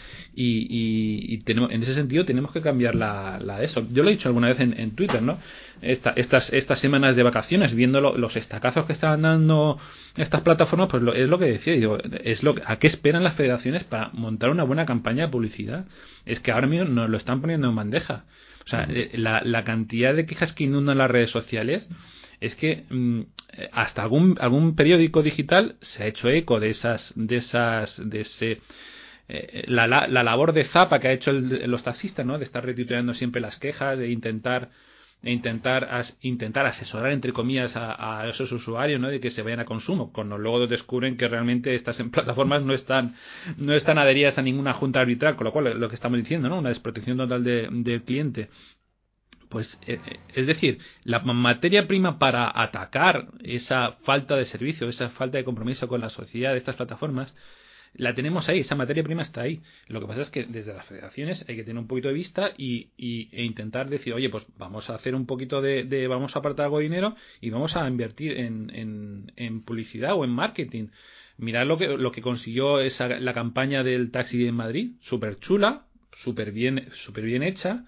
[0.41, 3.85] y, y, tenemos, en ese sentido tenemos que cambiar la, la eso.
[3.91, 5.39] Yo lo he dicho alguna vez en, en Twitter no
[5.81, 9.79] Esta, estas estas semanas de vacaciones viendo los estacazos que estaban dando
[10.17, 13.85] estas plataformas pues es lo que decía digo es lo a qué esperan las federaciones
[13.85, 15.85] para montar una buena campaña de publicidad
[16.27, 18.25] es que ahora mismo nos lo están poniendo en bandeja.
[18.65, 21.89] O sea, eh, la, la cantidad de quejas que inundan las redes sociales
[22.41, 23.21] es que mm,
[23.73, 28.61] hasta algún algún periódico digital se ha hecho eco de esas de esas de ese
[29.29, 32.39] eh, la, la, labor de zapa que ha hecho los taxistas, ¿no?
[32.39, 34.71] De estar retituleando siempre las quejas, de intentar
[35.23, 35.89] e intentar
[36.21, 39.09] intentar asesorar entre comillas a, esos usuarios ¿no?
[39.09, 43.17] de que se vayan a consumo cuando luego descubren que realmente estas plataformas no están
[43.57, 46.59] no están adheridas a ninguna junta arbitral con lo cual lo que estamos diciendo no
[46.59, 48.49] una desprotección total del cliente
[49.49, 55.09] pues eh, eh, es decir, la materia prima para atacar esa falta de servicio, esa
[55.11, 57.35] falta de compromiso con la sociedad de estas plataformas
[57.99, 59.61] la tenemos ahí, esa materia prima está ahí.
[59.89, 62.53] Lo que pasa es que desde las federaciones hay que tener un poquito de vista
[62.57, 66.67] y, e intentar decir, oye, pues vamos a hacer un poquito de, vamos a apartar
[66.67, 70.89] algo de dinero y vamos a invertir en, en, publicidad o en marketing.
[71.37, 75.87] Mirad lo que, lo que consiguió esa, la campaña del taxi en Madrid, súper chula,
[76.23, 77.85] súper bien, super bien hecha,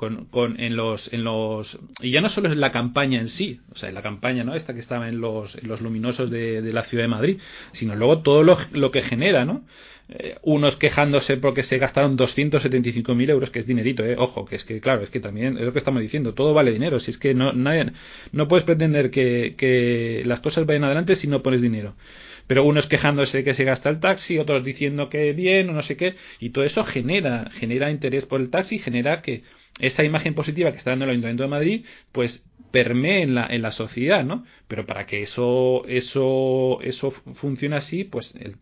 [0.00, 3.60] con, con, en los en los y ya no solo es la campaña en sí
[3.70, 6.84] o sea la campaña no esta que estaba en los, los luminosos de, de, la
[6.84, 7.38] ciudad de Madrid
[7.72, 9.62] sino luego todo lo, lo que genera no
[10.08, 14.16] eh, unos quejándose porque se gastaron 275.000 euros, que es dinerito, eh.
[14.18, 16.72] ojo, que es que claro, es que también es lo que estamos diciendo, todo vale
[16.72, 17.92] dinero, si es que no, nadie,
[18.32, 21.94] no puedes pretender que, que las cosas vayan adelante si no pones dinero
[22.50, 25.84] pero unos quejándose de que se gasta el taxi, otros diciendo que bien o no
[25.84, 29.44] sé qué, y todo eso genera, genera interés por el taxi, genera que
[29.78, 32.42] esa imagen positiva que está dando el Ayuntamiento de Madrid, pues
[32.72, 34.44] permee en la, en la sociedad, ¿no?
[34.66, 38.56] Pero para que eso, eso, eso funcione así, pues el,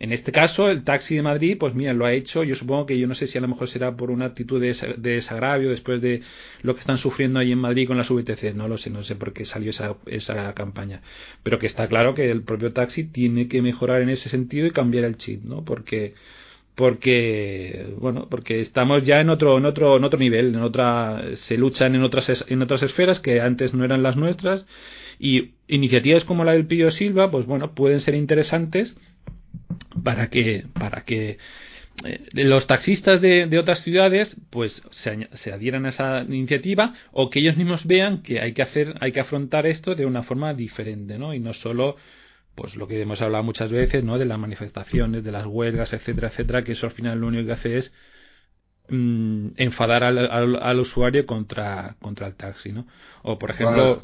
[0.00, 2.42] en este caso, el taxi de Madrid, pues mira, lo ha hecho.
[2.42, 4.74] Yo supongo que yo no sé si a lo mejor será por una actitud de,
[4.96, 6.22] desagravio después de
[6.62, 8.54] lo que están sufriendo ahí en Madrid con las VTC.
[8.54, 11.02] No lo sé, no sé por qué salió esa, esa campaña.
[11.42, 14.70] Pero que está claro que el propio taxi tiene que mejorar en ese sentido y
[14.70, 15.66] cambiar el chip, ¿no?
[15.66, 16.14] Porque
[16.76, 21.58] porque bueno porque estamos ya en otro en otro en otro nivel en otra se
[21.58, 24.64] luchan en otras en otras esferas que antes no eran las nuestras
[25.18, 28.96] y iniciativas como la del Pío Silva pues bueno pueden ser interesantes
[30.02, 31.38] para que, para que
[32.04, 37.40] eh, los taxistas de, otras ciudades pues se, se, adhieran a esa iniciativa o que
[37.40, 41.18] ellos mismos vean que hay que hacer hay que afrontar esto de una forma diferente
[41.18, 41.96] no y no solo
[42.54, 46.28] pues lo que hemos hablado muchas veces no de las manifestaciones de las huelgas etcétera
[46.28, 47.92] etcétera que eso al final lo único que hace es
[48.88, 52.86] mm, enfadar al, al, al, usuario contra contra el taxi no
[53.22, 54.00] o por ejemplo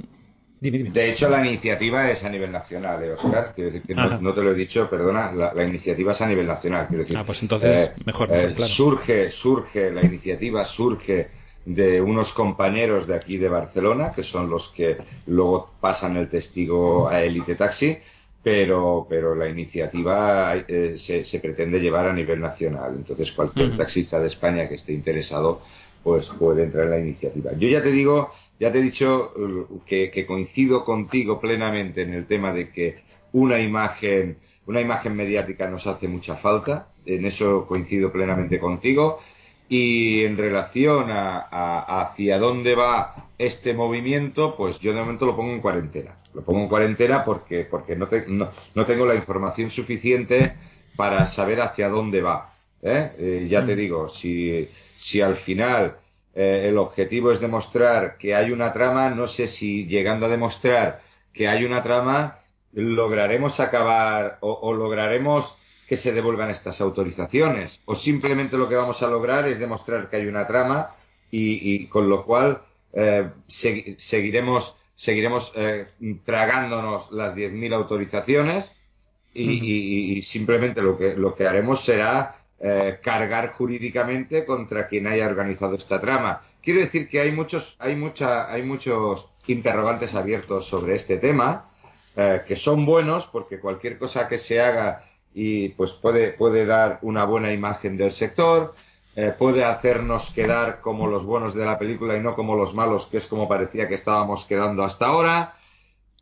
[0.70, 3.52] de hecho, la iniciativa es a nivel nacional, ¿eh, Oscar?
[3.54, 6.86] Quiero decir que no, te lo he dicho, perdona, la, iniciativa es a nivel nacional.
[6.88, 11.28] Quiero decir, ah, pues entonces, eh, mejor, eh, Surge, surge, la iniciativa surge
[11.64, 14.96] de unos compañeros de aquí de Barcelona, que son los que
[15.26, 17.98] luego pasan el testigo a Elite Taxi,
[18.42, 22.94] pero, pero la iniciativa eh, se, se, pretende llevar a nivel nacional.
[22.96, 25.62] Entonces, cualquier taxista de España que esté interesado,
[26.04, 27.50] pues puede entrar en la iniciativa.
[27.58, 32.26] Yo ya te digo ya te he dicho uh, que, coincido contigo plenamente en el
[32.26, 33.02] tema de que
[33.32, 36.88] una imagen, una imagen mediática nos hace mucha falta.
[37.04, 39.20] En eso coincido plenamente contigo.
[39.68, 45.52] Y en relación a, hacia dónde va este movimiento, pues yo de momento lo pongo
[45.52, 46.16] en cuarentena.
[46.34, 48.08] Lo pongo en cuarentena porque, porque no,
[48.74, 50.54] no, tengo la información suficiente
[50.94, 52.54] para saber hacia dónde va.
[52.82, 53.12] ¿eh?
[53.18, 53.78] Eh, ya te mm.
[53.78, 55.96] digo, si, si al final
[56.38, 61.00] eh, el objetivo es demostrar que hay una trama, no sé si llegando a demostrar
[61.32, 62.40] que hay una trama
[62.74, 65.56] lograremos acabar o, lograremos
[65.88, 70.16] que se devuelvan estas autorizaciones o simplemente lo que vamos a lograr es demostrar que
[70.16, 70.94] hay una trama
[71.30, 72.60] y, con lo cual
[72.92, 75.86] eh, seguiremos seguiremos eh,
[76.24, 78.70] tragándonos las 10.000 autorizaciones
[79.32, 85.26] y, y, simplemente lo que lo que haremos será eh, cargar jurídicamente contra quien haya
[85.26, 86.40] organizado esta trama.
[86.62, 91.68] Quiero decir que hay muchos, hay mucha, hay muchos interrogantes abiertos sobre este tema
[92.16, 95.02] eh, que son buenos porque cualquier cosa que se haga
[95.34, 98.74] y pues puede, puede dar una buena imagen del sector,
[99.14, 103.06] eh, puede hacernos quedar como los buenos de la película y no como los malos,
[103.10, 105.56] que es como parecía que estábamos quedando hasta ahora.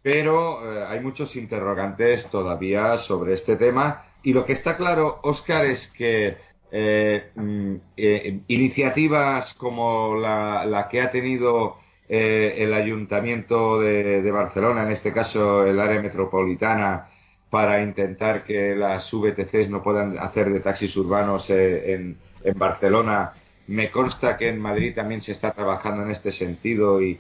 [0.02, 5.86] Pero hay muchos interrogantes todavía sobre este tema y lo que está claro, Oscar, es
[5.88, 6.36] que
[6.72, 11.76] eh, mm, eh, iniciativas como la, que ha tenido
[12.08, 17.08] eh, el Ayuntamiento de, Barcelona, en este caso el área metropolitana,
[17.50, 23.34] para intentar que las VTCs no puedan hacer de taxis urbanos en, en, Barcelona.
[23.68, 27.18] Me consta que en Madrid también se está trabajando en este sentido y,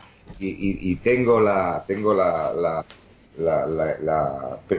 [1.04, 2.84] tengo la tengo la,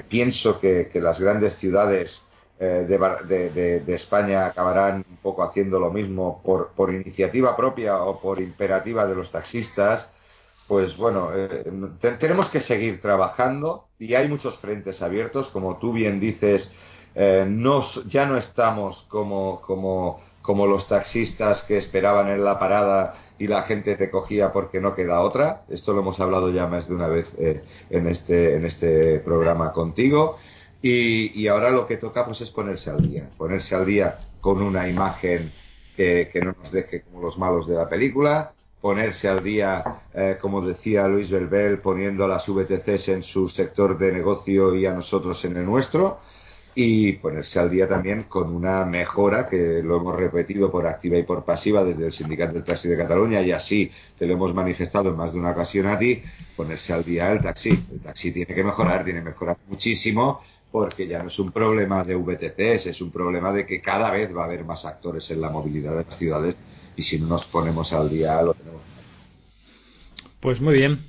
[0.08, 2.22] pienso que, las grandes ciudades
[2.60, 8.40] eh, de, España acabarán un poco haciendo lo mismo por, por, iniciativa propia o por
[8.40, 10.10] imperativa de los taxistas.
[10.68, 11.64] Pues bueno, eh,
[12.20, 16.72] tenemos que seguir trabajando y hay muchos frentes abiertos, como tú bien dices,
[17.14, 17.46] eh,
[18.08, 23.64] ya no estamos como, como, como los taxistas que esperaban en la parada y la
[23.64, 25.64] gente te cogía porque no queda otra.
[25.70, 29.72] Esto lo hemos hablado ya más de una vez eh, en, este, en este programa
[29.74, 30.38] contigo.
[30.82, 34.88] Y, ahora lo que toca pues es ponerse al día, ponerse al día con una
[34.88, 35.52] imagen
[35.98, 39.84] que, no nos deje como los malos de la película, ponerse al día,
[40.14, 44.94] eh, como decía Luis Belbel, poniendo las VTCs en su sector de negocio y a
[44.94, 46.20] nosotros en el nuestro
[46.76, 51.24] y ponerse al día también con una mejora que lo hemos repetido por activa y
[51.24, 55.10] por pasiva desde el Sindicato del Taxi de Cataluña y así te lo hemos manifestado
[55.10, 56.22] en más de una ocasión a ti,
[56.58, 57.70] ponerse al día el taxi.
[57.70, 62.04] El taxi tiene que mejorar, tiene que mejorar muchísimo porque ya no es un problema
[62.04, 65.40] de VTCs, es un problema de que cada vez va a haber más actores en
[65.40, 66.56] la movilidad de las ciudades
[66.98, 68.82] y si no nos ponemos al día lo tenemos.
[70.42, 71.00] Pues muy bien.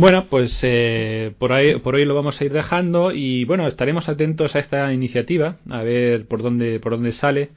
[0.00, 4.08] Bueno, pues eh, por, ahí, por hoy lo vamos a ir dejando y bueno, estaremos
[4.08, 7.50] atentos a esta iniciativa, a ver por dónde, por dónde sale.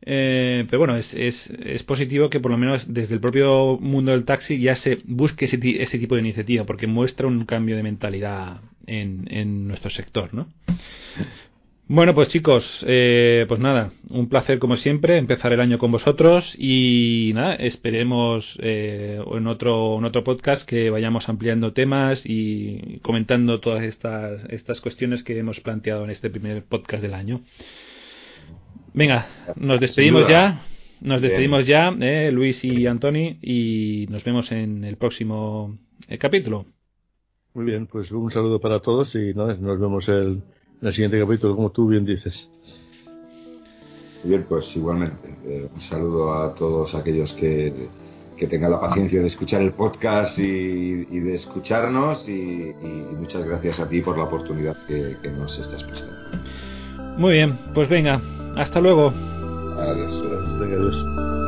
[0.00, 4.12] Eh, pero bueno, es, es, es, positivo que por lo menos desde el propio mundo
[4.12, 7.82] del taxi ya se busque ese, ese tipo de iniciativa, porque muestra un cambio de
[7.82, 10.48] mentalidad en, en nuestro sector, ¿no?
[11.90, 16.54] Bueno, pues chicos, eh, pues nada, un placer como siempre empezar el año con vosotros
[16.58, 23.60] y nada, esperemos eh, en, otro, en otro podcast que vayamos ampliando temas y comentando
[23.60, 27.40] todas estas, estas cuestiones que hemos planteado en este primer podcast del año.
[28.92, 29.26] Venga,
[29.56, 30.60] nos despedimos ya,
[31.00, 36.66] nos despedimos ya, eh, Luis y Antoni, y nos vemos en el próximo eh, capítulo.
[37.54, 40.42] Muy bien, pues un saludo para todos y nada, nos vemos el
[40.80, 42.48] en el siguiente capítulo, como tú bien dices.
[44.24, 45.36] Bien, pues igualmente.
[45.44, 47.88] Eh, un saludo a todos aquellos que,
[48.36, 52.74] que, tengan la paciencia de escuchar el podcast y, de escucharnos y,
[53.16, 56.16] muchas gracias a ti por la oportunidad que, que nos estás prestando.
[57.16, 58.20] Muy bien, pues venga,
[58.56, 59.12] hasta luego.
[59.78, 60.58] Adiós.
[60.58, 61.47] Venga, adiós.